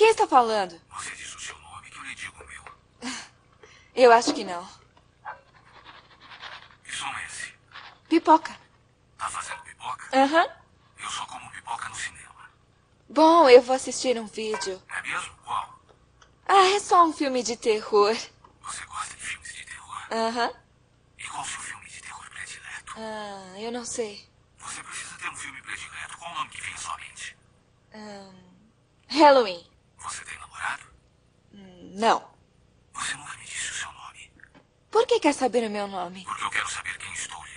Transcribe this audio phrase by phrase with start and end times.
[0.00, 0.80] Quem está falando?
[0.96, 2.64] Você diz o seu nome que eu lhe digo o meu.
[3.94, 4.66] Eu acho que não.
[6.82, 7.52] Que som é esse?
[8.08, 8.58] Pipoca.
[9.18, 10.08] Tá fazendo pipoca?
[10.16, 10.48] Aham.
[10.96, 12.50] Eu só como pipoca no cinema.
[13.10, 14.82] Bom, eu vou assistir um vídeo.
[14.88, 15.36] É mesmo?
[15.44, 15.78] Qual?
[16.48, 18.14] Ah, é só um filme de terror.
[18.62, 20.06] Você gosta de filmes de terror?
[20.10, 20.50] Aham.
[21.18, 22.94] E qual o seu filme de terror predileto?
[22.96, 24.26] Ah, eu não sei.
[24.60, 26.16] Você precisa ter um filme predileto.
[26.16, 27.36] Qual o nome que vem em sua mente?
[29.08, 29.69] Halloween.
[30.10, 30.82] Você tem namorado?
[31.94, 32.24] Não.
[32.94, 34.32] Você nunca me disse o seu nome.
[34.90, 36.24] Por que quer saber o meu nome?
[36.24, 37.50] Porque eu quero saber quem estou olhando.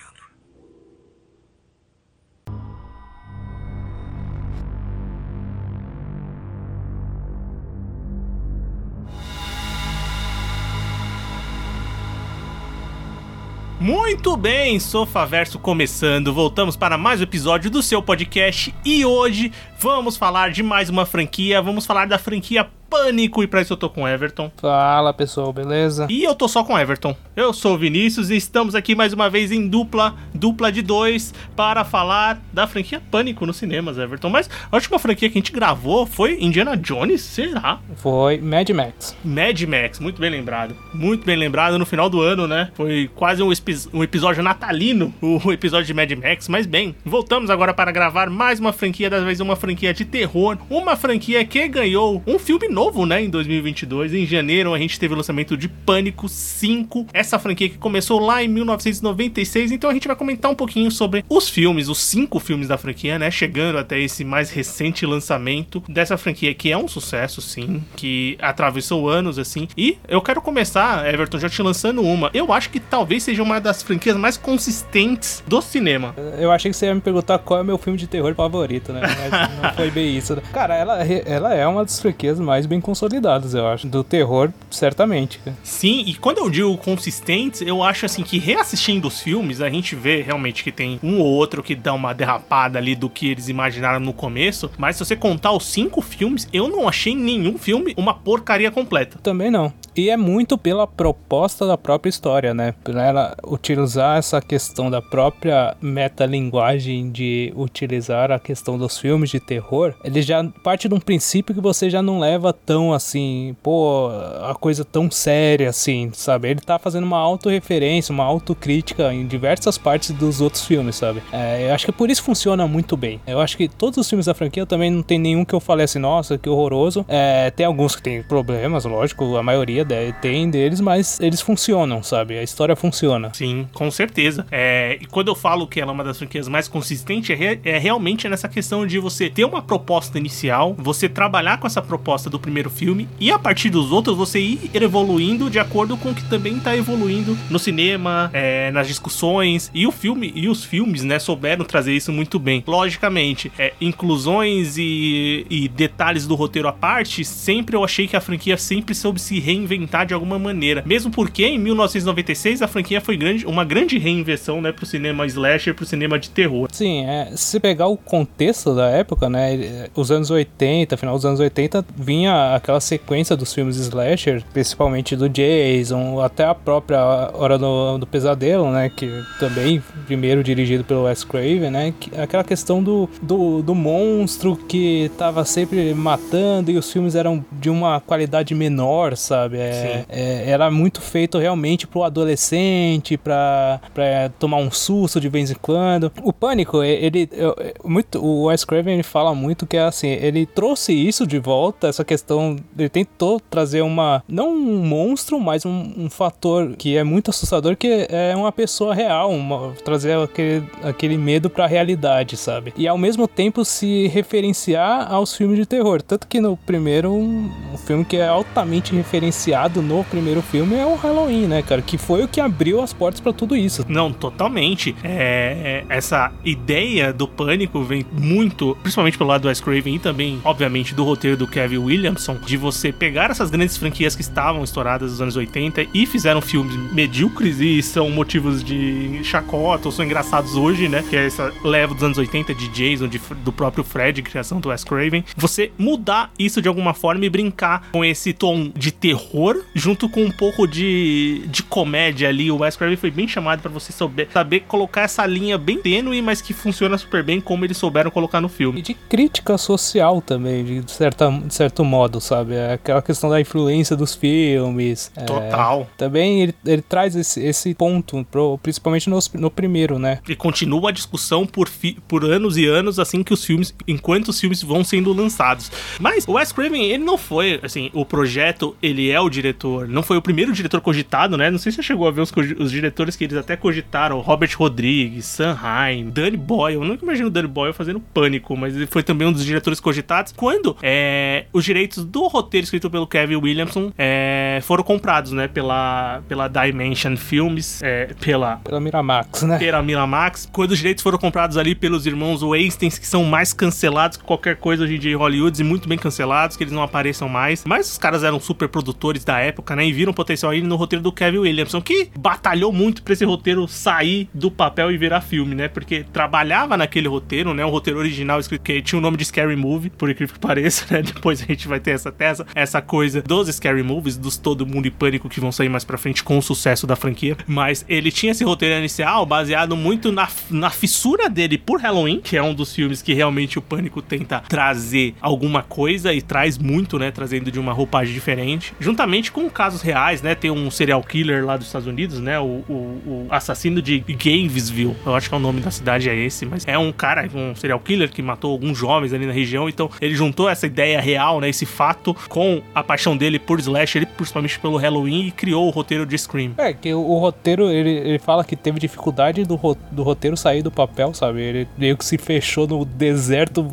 [13.79, 16.31] Muito bem, Sofaverso começando.
[16.31, 19.51] Voltamos para mais um episódio do seu podcast e hoje
[19.83, 21.61] vamos falar de mais uma franquia.
[21.61, 24.51] Vamos falar da franquia Pânico e para isso eu tô com o Everton.
[24.61, 26.05] Fala pessoal, beleza?
[26.09, 27.17] E eu tô só com o Everton.
[27.35, 31.33] Eu sou o Vinícius e estamos aqui mais uma vez em dupla, dupla de dois,
[31.55, 34.29] para falar da franquia Pânico nos cinemas, Everton.
[34.29, 37.79] Mas a última franquia que a gente gravou foi Indiana Jones, será?
[37.95, 39.17] Foi Mad Max.
[39.25, 40.75] Mad Max, muito bem lembrado.
[40.93, 42.71] Muito bem lembrado no final do ano, né?
[42.75, 43.51] Foi quase um,
[43.91, 46.47] um episódio natalino, o episódio de Mad Max.
[46.47, 50.57] Mas bem, voltamos agora para gravar mais uma franquia, dessa vez uma franquia de terror.
[50.69, 53.23] Uma franquia que ganhou um filme novo, né?
[53.23, 54.13] Em 2022.
[54.13, 57.07] Em janeiro a gente teve o lançamento de Pânico 5.
[57.13, 59.71] Essa franquia que começou lá em 1996.
[59.71, 63.17] Então a gente vai comentar um pouquinho sobre os filmes, os cinco filmes da franquia,
[63.17, 63.31] né?
[63.31, 69.09] Chegando até esse mais recente lançamento dessa franquia que é um sucesso, sim, que atravessou
[69.09, 69.67] anos, assim.
[69.77, 72.29] E eu quero começar, Everton, já te lançando uma.
[72.33, 76.13] Eu acho que talvez seja uma das franquias mais consistentes do cinema.
[76.37, 78.93] Eu achei que você ia me perguntar qual é o meu filme de terror favorito,
[78.93, 79.01] né?
[79.31, 80.35] Mas não foi bem isso.
[80.51, 83.87] Cara, ela, ela é uma das franquias mais bem consolidadas, eu acho.
[83.87, 85.39] Do terror, certamente.
[85.63, 89.95] Sim, e quando eu digo consistentes, eu acho assim que reassistindo os filmes, a gente
[89.95, 93.47] vê realmente que tem um ou outro que dá uma derrapada ali do que eles
[93.47, 94.69] imaginaram no começo.
[94.77, 99.17] Mas se você contar os cinco filmes, eu não achei nenhum filme uma porcaria completa.
[99.23, 99.73] Também não.
[99.95, 102.73] E é muito pela proposta da própria história, né?
[102.83, 109.39] Por ela utilizar essa questão da própria metalinguagem de utilizar a questão dos filmes de
[109.53, 114.09] terror, ele já parte de um princípio que você já não leva tão assim, pô,
[114.41, 116.49] a coisa tão séria assim, sabe?
[116.49, 121.21] Ele tá fazendo uma autorreferência, uma autocrítica em diversas partes dos outros filmes, sabe?
[121.31, 123.19] É, eu acho que por isso funciona muito bem.
[123.27, 125.85] Eu acho que todos os filmes da franquia também não tem nenhum que eu falei
[125.85, 127.05] assim, nossa, que horroroso.
[127.07, 129.85] É, tem alguns que tem problemas, lógico, a maioria
[130.21, 132.37] tem deles, mas eles funcionam, sabe?
[132.37, 133.31] A história funciona.
[133.33, 134.45] Sim, com certeza.
[134.51, 137.77] É, e quando eu falo que ela é uma das franquias mais consistentes, é, é
[137.77, 142.39] realmente nessa questão de você ter uma proposta inicial, você trabalhar com essa proposta do
[142.39, 146.23] primeiro filme e a partir dos outros você ir evoluindo de acordo com o que
[146.29, 149.71] também tá evoluindo no cinema, é, nas discussões.
[149.73, 152.63] E o filme e os filmes, né, souberam trazer isso muito bem.
[152.67, 158.21] Logicamente, é, inclusões e, e detalhes do roteiro à parte, sempre eu achei que a
[158.21, 160.83] franquia sempre soube se reinventar de alguma maneira.
[160.85, 165.73] Mesmo porque em 1996 a franquia foi grande, uma grande reinvenção, né, pro cinema slasher,
[165.73, 166.67] pro cinema de terror.
[166.71, 169.53] Sim, é, se pegar o contexto da época, né?
[169.53, 175.15] ele- Os anos 80, final dos anos 80, vinha aquela sequência dos filmes slasher, principalmente
[175.15, 176.99] do Jason, até a própria
[177.33, 178.89] Hora do, do Pesadelo, né?
[178.89, 181.93] Que também, primeiro dirigido pelo Wes Craven, né?
[181.99, 187.43] que- aquela questão do, do, do monstro que tava sempre matando e os filmes eram
[187.51, 189.57] de uma qualidade menor, sabe?
[189.57, 195.51] É, é, era muito feito realmente pro adolescente, pra, pra tomar um susto de vez
[195.51, 196.11] em quando.
[196.23, 200.45] O Pânico, ele, eu- muito, o Wes Craven ele fala muito que é assim, ele
[200.45, 205.93] trouxe isso de volta, essa questão, ele tentou trazer uma, não um monstro, mas um,
[205.95, 211.17] um fator que é muito assustador, que é uma pessoa real, uma- trazer aquele, aquele
[211.17, 212.73] medo pra realidade, sabe?
[212.75, 217.51] E ao mesmo tempo se referenciar aos filmes de terror, tanto que no primeiro, um,
[217.73, 221.81] um filme que é altamente baseado no primeiro filme é o Halloween, né, cara?
[221.81, 223.85] Que foi o que abriu as portas pra tudo isso.
[223.87, 224.95] Não, totalmente.
[225.03, 229.99] É, é, essa ideia do pânico vem muito, principalmente pelo lado do Wes Craven e
[229.99, 234.63] também, obviamente, do roteiro do Kevin Williamson, de você pegar essas grandes franquias que estavam
[234.63, 240.05] estouradas nos anos 80 e fizeram filmes medíocres e são motivos de chacota ou são
[240.05, 241.03] engraçados hoje, né?
[241.09, 244.69] Que é essa leva dos anos 80 de Jason, de, do próprio Fred, criação do
[244.69, 245.23] Wes Craven.
[245.35, 250.23] Você mudar isso de alguma forma e brincar com esse tom de terror junto com
[250.23, 252.51] um pouco de, de comédia ali.
[252.51, 256.21] O Wes Craven foi bem chamado para você saber, saber colocar essa linha bem tênue,
[256.21, 258.79] mas que funciona super bem como eles souberam colocar no filme.
[258.79, 262.53] E de crítica social também, de, certa, de certo modo, sabe?
[262.55, 265.11] É Aquela questão da influência dos filmes.
[265.15, 265.87] é, Total.
[265.97, 270.19] também ele, ele traz esse, esse ponto, pro- principalmente nos- no, primeiro, né?
[270.27, 274.29] E continua a discussão por, fi- por anos e anos, assim que os filmes, enquanto
[274.29, 275.71] os filmes vão sendo lançados.
[275.99, 280.03] Mas o Wes Craven, ele não foi, assim, o projeto, ele é o diretor, não
[280.03, 281.49] foi o primeiro diretor cogitado, né?
[281.49, 284.51] Não sei se você chegou a ver os, os diretores que eles até cogitaram, Robert
[284.57, 286.75] Rodrigues, Sam Hain, Danny Boyle.
[286.75, 289.79] Eu nunca imagino o Danny Boyle fazendo Pânico, mas ele foi também um dos diretores
[289.79, 290.33] cogitados.
[290.35, 295.47] Quando é, os direitos do roteiro escrito pelo Kevin Williamson é, foram comprados, né?
[295.47, 299.57] Pela, pela Dimension Films, é, pela Pela Miramax, né?
[299.57, 304.17] pela Miramax, quando os direitos foram comprados ali pelos irmãos Weinstein, que são mais cancelados
[304.17, 306.83] que qualquer coisa hoje em dia em Hollywood, e muito bem cancelados, que eles não
[306.83, 307.63] apareçam mais.
[307.65, 309.85] Mas os caras eram super produtores da época, né?
[309.85, 313.67] E viram potencial aí no roteiro do Kevin Williamson, que batalhou muito pra esse roteiro
[313.67, 315.67] sair do papel e virar filme, né?
[315.67, 317.65] Porque trabalhava naquele roteiro, né?
[317.65, 320.85] Um roteiro original escrito que tinha o nome de Scary Movie, por incrível que pareça,
[320.93, 321.01] né?
[321.01, 324.85] Depois a gente vai ter essa tesa, essa coisa dos Scary Movies, dos Todo Mundo
[324.87, 327.37] e Pânico que vão sair mais pra frente com o sucesso da franquia.
[327.47, 332.35] Mas ele tinha esse roteiro inicial baseado muito na, na fissura dele por Halloween, que
[332.37, 336.97] é um dos filmes que realmente o Pânico tenta trazer alguma coisa e traz muito,
[336.99, 337.11] né?
[337.11, 338.73] Trazendo de uma roupagem diferente.
[338.79, 340.35] Juntamente com casos reais, né?
[340.35, 342.39] Tem um serial killer lá dos Estados Unidos, né?
[342.39, 343.99] O, o- o assassino de
[344.33, 344.95] Gainesville.
[345.05, 347.53] Eu acho que é o nome da cidade é esse, mas é um cara, um
[347.55, 349.67] serial killer que matou alguns jovens ali na região.
[349.67, 351.49] Então ele juntou essa ideia real, né?
[351.49, 356.05] Esse fato com a paixão dele por slasher, principalmente pelo Halloween, e criou o roteiro
[356.05, 356.51] de Scream.
[356.57, 359.59] É, que o, o roteiro, ele, ele fala que teve dificuldade do,
[359.91, 361.41] do roteiro sair do papel, sabe?
[361.41, 363.67] Ele meio que se fechou no deserto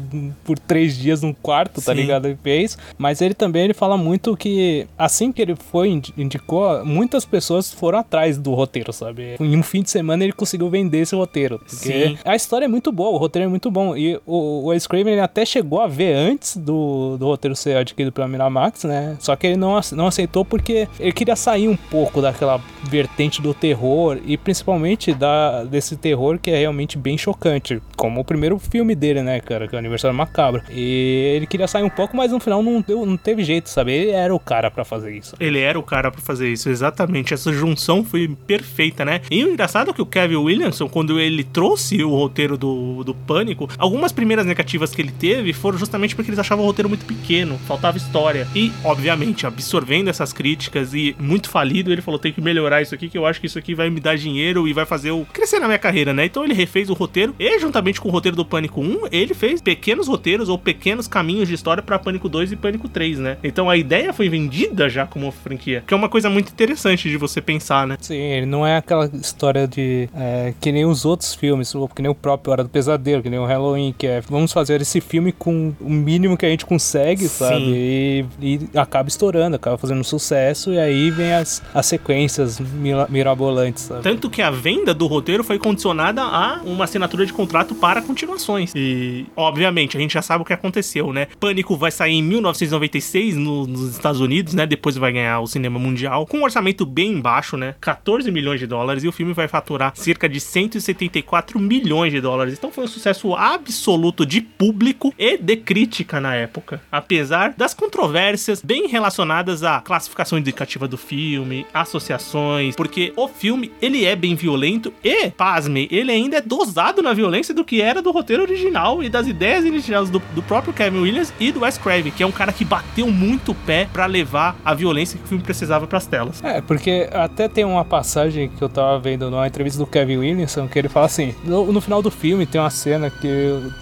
[0.45, 2.01] por três dias num quarto, tá Sim.
[2.01, 2.27] ligado?
[2.27, 2.77] Ele fez.
[2.99, 7.73] Mas ele também ele fala muito que assim que ele foi, indi- indicou, muitas pessoas
[7.73, 9.37] foram atrás do roteiro, sabe?
[9.39, 11.59] Em um fim de semana ele conseguiu vender esse roteiro.
[11.59, 12.19] Porque Sim.
[12.25, 13.97] a história é muito boa, o roteiro é muito bom.
[13.97, 18.13] E o, o Craven ele até chegou a ver antes do, do roteiro ser adquirido
[18.13, 19.17] pela Miramax, né?
[19.19, 23.55] Só que ele não, não aceitou porque ele queria sair um pouco daquela vertente do
[23.55, 28.95] terror e principalmente da, desse terror que é realmente bem chocante, como o primeiro filme
[28.95, 30.63] dele, né, cara, que é o Aniversário Macabro.
[30.71, 33.93] E ele queria sair um pouco, mas no final não, deu, não teve jeito, sabe?
[33.93, 35.35] Ele era o cara pra fazer isso.
[35.39, 37.35] Ele era o cara pra fazer isso, exatamente.
[37.35, 39.21] Essa junção foi perfeita, né?
[39.31, 43.15] E o engraçado é que o Kevin Williamson, quando ele trouxe o roteiro do, do
[43.15, 47.05] Pânico, algumas primeiras negativas que ele teve foram justamente porque eles achavam o roteiro muito
[47.05, 48.47] pequeno, faltava história.
[48.55, 53.09] E, obviamente, absorvendo essas críticas e muito falido, ele falou: tem que melhorar isso aqui,
[53.09, 55.59] que eu acho que isso aqui vai me dar dinheiro e vai fazer eu crescer
[55.59, 56.25] na minha carreira, né?
[56.25, 59.61] Então ele refez o roteiro e, juntamente com o roteiro do Pânico 1, ele fez
[59.61, 63.37] pequenos roteiros ou pequenos caminhos de história pra Pânico 2 e Pânico 3, né?
[63.43, 67.17] Então a ideia foi vendida já como franquia, que é uma coisa muito interessante de
[67.17, 67.97] você pensar, né?
[68.01, 70.09] Sim, não é aquela história de.
[70.15, 73.39] é, que nem os outros filmes, que nem o próprio Hora do Pesadelo, que nem
[73.39, 77.23] o Halloween, que é vamos fazer esse filme com o mínimo que a gente consegue,
[77.23, 77.29] Sim.
[77.29, 77.63] sabe?
[77.65, 83.85] E, e acaba estourando, acaba fazendo sucesso, e aí vem as, as sequências mira- mirabolantes,
[83.85, 84.03] sabe?
[84.03, 88.73] Tanto que a venda do roteiro foi condicionada a uma assinatura de contrato para continuações.
[88.75, 91.27] E, obviamente, a gente já sabe o que aconteceu, né?
[91.39, 94.67] Pânico vai sair em 1996 no- nos Estados Unidos, né?
[94.67, 97.75] Depois vai ganhar o cinema mundial, com um orçamento bem baixo, né?
[97.81, 99.05] 14 milhões de dólares.
[99.05, 102.55] E o filme vai faturar cerca de 174 milhões de dólares.
[102.57, 106.81] Então foi um sucesso absoluto de público e de crítica na época.
[106.91, 114.05] Apesar das controvérsias bem relacionadas à classificação indicativa do filme, associações, porque o filme ele
[114.05, 118.11] é bem violento e, pasme, ele ainda é dosado na violência do que era do
[118.11, 122.13] roteiro original e das ideias iniciais do, do próprio Kevin Williams e do Wes Craven,
[122.13, 125.29] que é um cara que bateu muito o pé pra levar a violência que o
[125.29, 126.43] filme precisava pras telas.
[126.43, 130.69] É, porque até tem uma passagem que eu tava vendo numa entrevista do Kevin Williamson
[130.69, 133.29] que ele fala assim: no, no final do filme tem uma cena que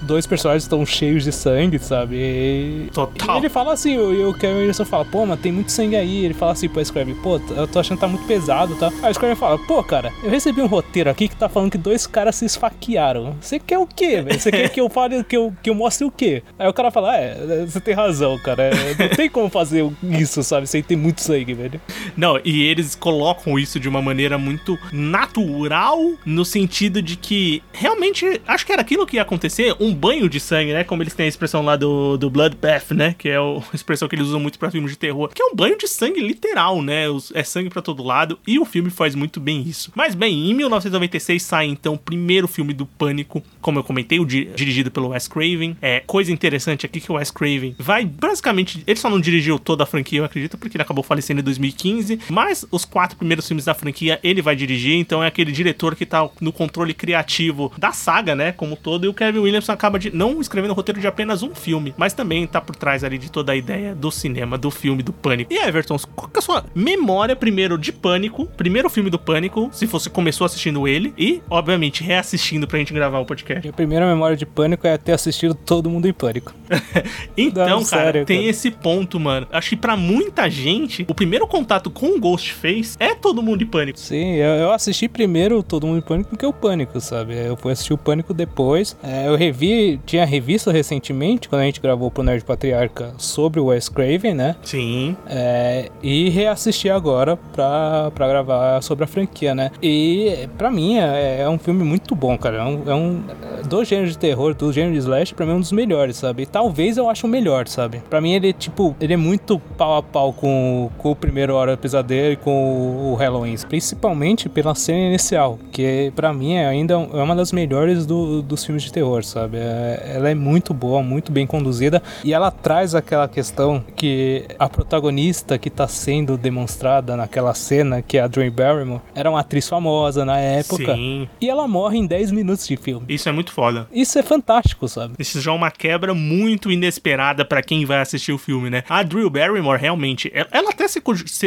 [0.02, 2.16] dois personagens estão cheios de sangue, sabe?
[2.16, 3.36] E, Total.
[3.36, 5.96] e ele fala assim: o, e o Kevin Williamson fala, pô, mas tem muito sangue
[5.96, 6.24] aí.
[6.24, 8.90] ele fala assim pro Scraven, pô, eu tô achando que tá muito pesado, tá?
[9.02, 11.78] Aí o Scraven fala, pô, cara, eu recebi um roteiro aqui que tá falando que
[11.78, 13.36] dois caras se esfaquearam.
[13.40, 14.38] Você quer o quê, velho?
[14.40, 16.42] Você quer que eu fale, que eu, que eu mostre o quê?
[16.58, 18.64] Aí o cara fala, é, você tem razão, cara.
[18.64, 20.66] é, Não tem como fazer isso, sabe?
[20.66, 21.80] Sem ter muito sangue, velho.
[22.16, 28.40] Não, e eles colocam isso de uma maneira muito natural, no sentido de que realmente
[28.46, 30.84] acho que era aquilo que ia acontecer, um banho de sangue, né?
[30.84, 33.14] Como eles têm a expressão lá do, do Bloodbath, né?
[33.18, 33.40] Que é a
[33.74, 36.20] expressão que eles usam muito pra filmes de terror, que é um banho de sangue
[36.20, 37.04] literal, né?
[37.34, 39.92] É sangue pra todo lado, e o filme faz muito bem isso.
[39.94, 44.24] Mas bem, em 1996 sai então o primeiro filme do Pânico, como eu comentei, o
[44.24, 45.76] di- dirigido pelo Wes Craven.
[45.82, 49.82] É coisa interessante aqui que o Wes Craven vai basicamente, ele só não dirigiu toda
[49.84, 53.64] a franquia, eu acredito, porque ele acabou falecendo em 2015, mas os quatro primeiros filmes
[53.64, 57.92] da franquia ele vai dirigir, então é aquele diretor que tá no controle criativo da
[57.92, 61.06] saga, né, como todo, e o Kevin Williamson acaba de não escrevendo o roteiro de
[61.06, 64.56] apenas um filme, mas também tá por trás ali de toda a ideia do cinema,
[64.58, 65.52] do filme do Pânico.
[65.52, 69.68] E Everton, qual que é a sua memória primeiro de Pânico, primeiro filme do Pânico,
[69.72, 73.62] se você começou assistindo ele e, obviamente, reassistindo pra gente gravar o podcast.
[73.62, 76.54] Minha primeira memória de pânico é ter assistido Todo Mundo em Pânico.
[77.36, 78.50] Então, Não, cara, sério, tem cara.
[78.50, 79.46] esse ponto, mano.
[79.52, 83.66] Acho que pra muita gente, o primeiro contato com o Ghostface é todo mundo em
[83.66, 83.98] pânico.
[83.98, 87.34] Sim, eu, eu assisti primeiro Todo Mundo em Pânico do que o Pânico, sabe?
[87.36, 88.96] Eu fui assistir o Pânico depois.
[89.02, 93.66] É, eu revi, tinha revisto recentemente, quando a gente gravou pro Nerd Patriarca sobre o
[93.66, 94.56] Wes Craven, né?
[94.62, 95.16] Sim.
[95.26, 99.70] É, e reassisti agora pra, pra gravar sobre a franquia, né?
[99.82, 102.58] E pra mim é, é um filme muito bom, cara.
[102.58, 103.22] É um, é um
[103.68, 106.42] do gênero de terror, do gênero de slash, pra mim é um dos melhores, sabe?
[106.42, 108.02] E talvez eu ache o melhor, sabe?
[108.08, 111.72] Pra mim ele, tipo, ele é muito pau a pau com, com o primeiro Hora
[111.76, 113.56] do Pesadelo e com o, o Halloween.
[113.68, 118.64] Principalmente pela cena inicial, que pra mim é ainda é uma das melhores do- dos
[118.64, 119.56] filmes de terror, sabe?
[119.58, 124.68] É- ela é muito boa, muito bem conduzida e ela traz aquela questão que a
[124.68, 129.68] protagonista que tá sendo demonstrada naquela cena, que é a Drew Barrymore, era uma atriz
[129.68, 131.28] famosa na época Sim.
[131.40, 133.06] e ela morre em 10 minutos de filme.
[133.08, 133.86] Isso é muito foda.
[133.92, 135.14] Isso é fantástico, sabe?
[135.18, 138.82] Isso já é uma quebra muito inesperada pra quem vai assistir o filme, né?
[138.88, 141.02] A Drew Barrymore, realmente, ela, até se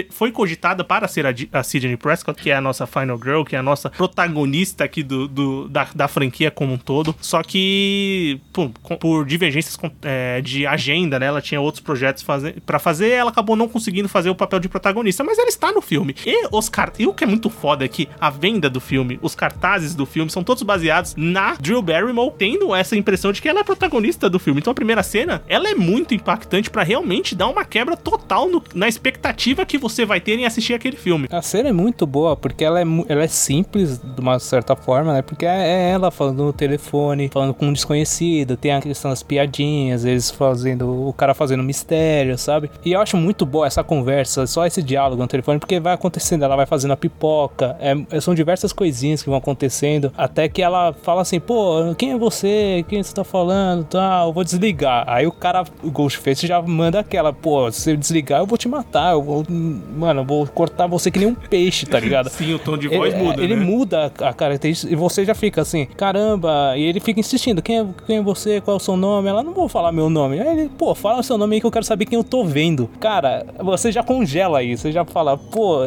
[0.10, 3.56] foi cogitada para ser a, a Sidney Prescott, que é a nossa Final Girl, que
[3.56, 7.16] é a nossa protagonista aqui do, do- da, da franquia como um todo.
[7.22, 11.26] Só que, com- por divergências é, de agenda, né?
[11.28, 12.24] Ela tinha outros projetos
[12.66, 15.82] para fazer, ela acabou não conseguindo fazer o papel de protagonista, mas ela está no
[15.82, 16.16] filme.
[16.26, 19.20] E os car- e o que é muito foda é que a venda do filme,
[19.22, 23.48] os cartazes do filme são todos baseados na Drew Barrymore tendo essa impressão de que
[23.50, 24.60] ela é protagonista do filme.
[24.60, 28.64] Então a primeira cena, ela é muito impactante pra realmente dar uma quebra total no-
[28.74, 31.28] na expectativa que você vai ter em assistir aquele filme.
[31.32, 35.14] A cena é muito boa, porque ela é, ela é simples, de uma certa forma,
[35.14, 35.22] né?
[35.22, 39.24] Porque é é ela falando no telefone, falando com um desconhecido, tem a questão das
[39.24, 42.70] piadinhas, eles fazendo, o cara fazendo mistério, sabe?
[42.86, 46.44] E eu acho muito boa essa conversa, só esse diálogo no telefone, porque vai acontecendo,
[46.44, 50.94] ela vai fazendo a pipoca, é- são diversas coisinhas que vão acontecendo, até que ela
[51.02, 52.86] fala assim, pô, quem é você?
[52.88, 53.86] Quem você tá falando?
[53.86, 55.04] Tá, eu vou desligar.
[55.08, 58.68] Aí o cara, o Ghostface já manda aquela, pô, se eu desligar eu vou te
[58.68, 62.30] matar, eu vou, mano, eu vou cortar você que nem um peixe, tá ligado?
[62.32, 63.64] Sim, o tom de voz ele, muda, ele né?
[63.66, 67.86] muda a característica e você já fica assim, caramba, e ele fica insistindo, quem é,
[68.06, 68.31] quem é você,
[68.64, 69.30] qual é o seu nome?
[69.30, 70.40] Ela não vou falar meu nome.
[70.40, 72.44] Aí ele, pô, fala o seu nome aí que eu quero saber quem eu tô
[72.44, 72.90] vendo.
[73.00, 75.80] Cara, você já congela aí, você já fala, pô,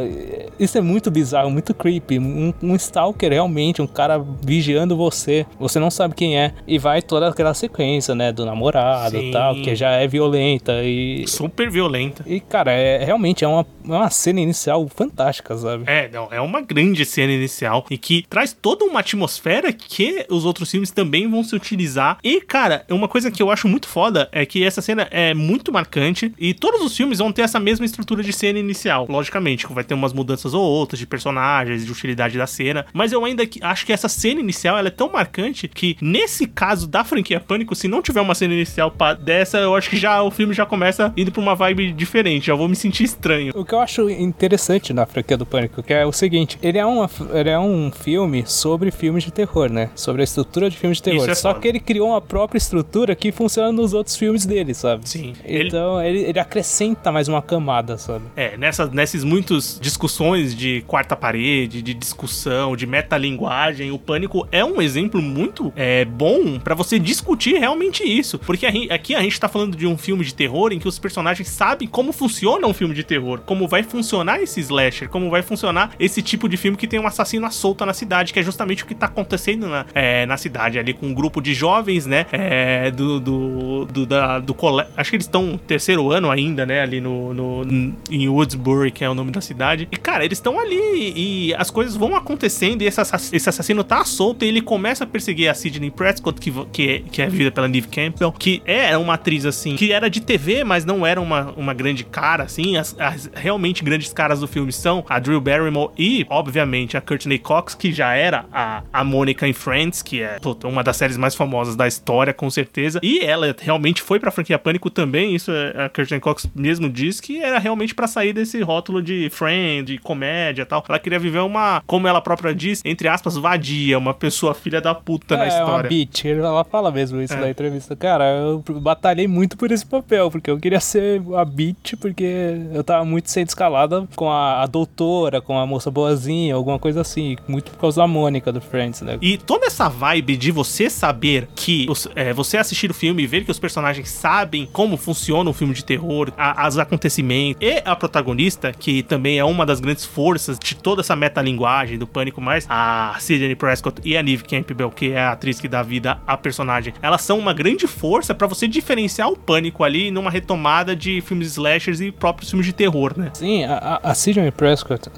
[0.59, 2.19] isso é muito bizarro, muito creepy.
[2.19, 6.53] Um, um stalker realmente, um cara vigiando você, você não sabe quem é.
[6.67, 9.29] E vai toda aquela sequência, né, do namorado Sim.
[9.29, 11.25] e tal, que já é violenta e.
[11.27, 12.25] Super violenta.
[12.27, 15.85] E, cara, é, realmente é uma, é uma cena inicial fantástica, sabe?
[15.87, 20.45] É, não, é uma grande cena inicial e que traz toda uma atmosfera que os
[20.45, 22.19] outros filmes também vão se utilizar.
[22.23, 25.73] E, cara, uma coisa que eu acho muito foda é que essa cena é muito
[25.73, 29.07] marcante e todos os filmes vão ter essa mesma estrutura de cena inicial.
[29.09, 33.25] Logicamente, vai ter umas mudanças ou outras de personagens, de utilidade da cena, mas eu
[33.25, 37.41] ainda acho que essa cena inicial ela é tão marcante que, nesse caso da franquia
[37.41, 40.65] Pânico, se não tiver uma cena inicial dessa, eu acho que já o filme já
[40.65, 43.53] começa indo pra uma vibe diferente, já vou me sentir estranho.
[43.55, 46.87] O que eu acho interessante na franquia do Pânico, que é o seguinte, ele é,
[46.87, 49.91] uma, ele é um filme sobre filmes de terror, né?
[49.95, 51.29] Sobre a estrutura de filmes de terror.
[51.29, 55.09] É Só que ele criou uma própria estrutura que funciona nos outros filmes dele, sabe?
[55.09, 55.35] Sim.
[55.45, 58.25] Ele- Então ele, ele acrescenta mais uma camada, sabe?
[58.37, 64.65] É, nessas, nessas muitas discussões de quarta parede, de discussão, de metalinguagem, o Pânico é
[64.65, 68.39] um exemplo muito é, bom pra você discutir realmente isso.
[68.39, 70.99] Porque a aqui a gente tá falando de um filme de terror em que os
[70.99, 75.43] personagens sabem como funciona um filme de terror, como vai funcionar esse slasher, como vai
[75.43, 78.43] funcionar esse tipo de filme que tem um assassino à solta na cidade, que é
[78.43, 82.07] justamente o que tá acontecendo na, é, na cidade ali, com um grupo de jovens,
[82.07, 86.65] né, é, do, do, do, da- do colégio, acho que eles estão terceiro ano ainda,
[86.67, 89.89] né, ali no, no, em Woodsbury, que é o nome da cidade.
[89.91, 93.83] E, cara, eles estão ali e as coisas vão acontecendo e esse, assass esse assassino
[93.85, 97.27] tá solto e ele começa a perseguir a Sidney Prescott, que, que, é, que é
[97.27, 101.07] vivida pela Neve Campbell, que é uma atriz, assim, que era de TV, mas não
[101.07, 102.77] era uma, uma grande cara, assim.
[102.77, 107.39] As, as realmente grandes caras do filme são a Drew Barrymore e, obviamente, a Courtney
[107.39, 111.35] Cox, que já era a, a Mônica em Friends, que é uma das séries mais
[111.35, 113.01] famosas da história, com certeza.
[113.03, 117.21] E ela realmente foi pra franquia Pânico também, isso é, a Courtney Cox mesmo diz
[117.21, 120.85] que era realmente para sair desse rótulo de friend, de comédia e tal.
[120.89, 124.95] Ela queria viver uma, como ela própria diz, entre aspas, vadia, uma pessoa filha da
[124.95, 125.71] puta é, na história.
[125.71, 127.37] É uma bitch, ela fala mesmo isso é.
[127.37, 127.97] na entrevista.
[127.97, 132.83] Cara, eu batalhei muito por esse papel, porque eu queria ser a bitch, porque eu
[132.85, 137.37] tava muito sendo escalada com a, a doutora, com a moça boazinha, alguma coisa assim,
[137.47, 139.19] muito por causa da Mônica do Friends, né?
[139.21, 143.45] E toda essa vibe de você saber que, é, você assistir o filme e ver
[143.45, 147.97] que os personagens sabem como funciona um filme de terror, a, as acontecimentos, e a
[147.97, 152.67] protagonista, que também é uma das grandes forças de toda essa metalinguagem do Pânico, mais
[152.69, 156.37] a Sidney Prescott e a Neve Campbell, que é a atriz que dá vida à
[156.37, 161.21] personagem, elas são uma grande força para você diferenciar o Pânico ali numa retomada de
[161.21, 163.31] filmes slashers e próprios filmes de terror, né?
[163.35, 165.11] Sim, a, a Sidney Prescott,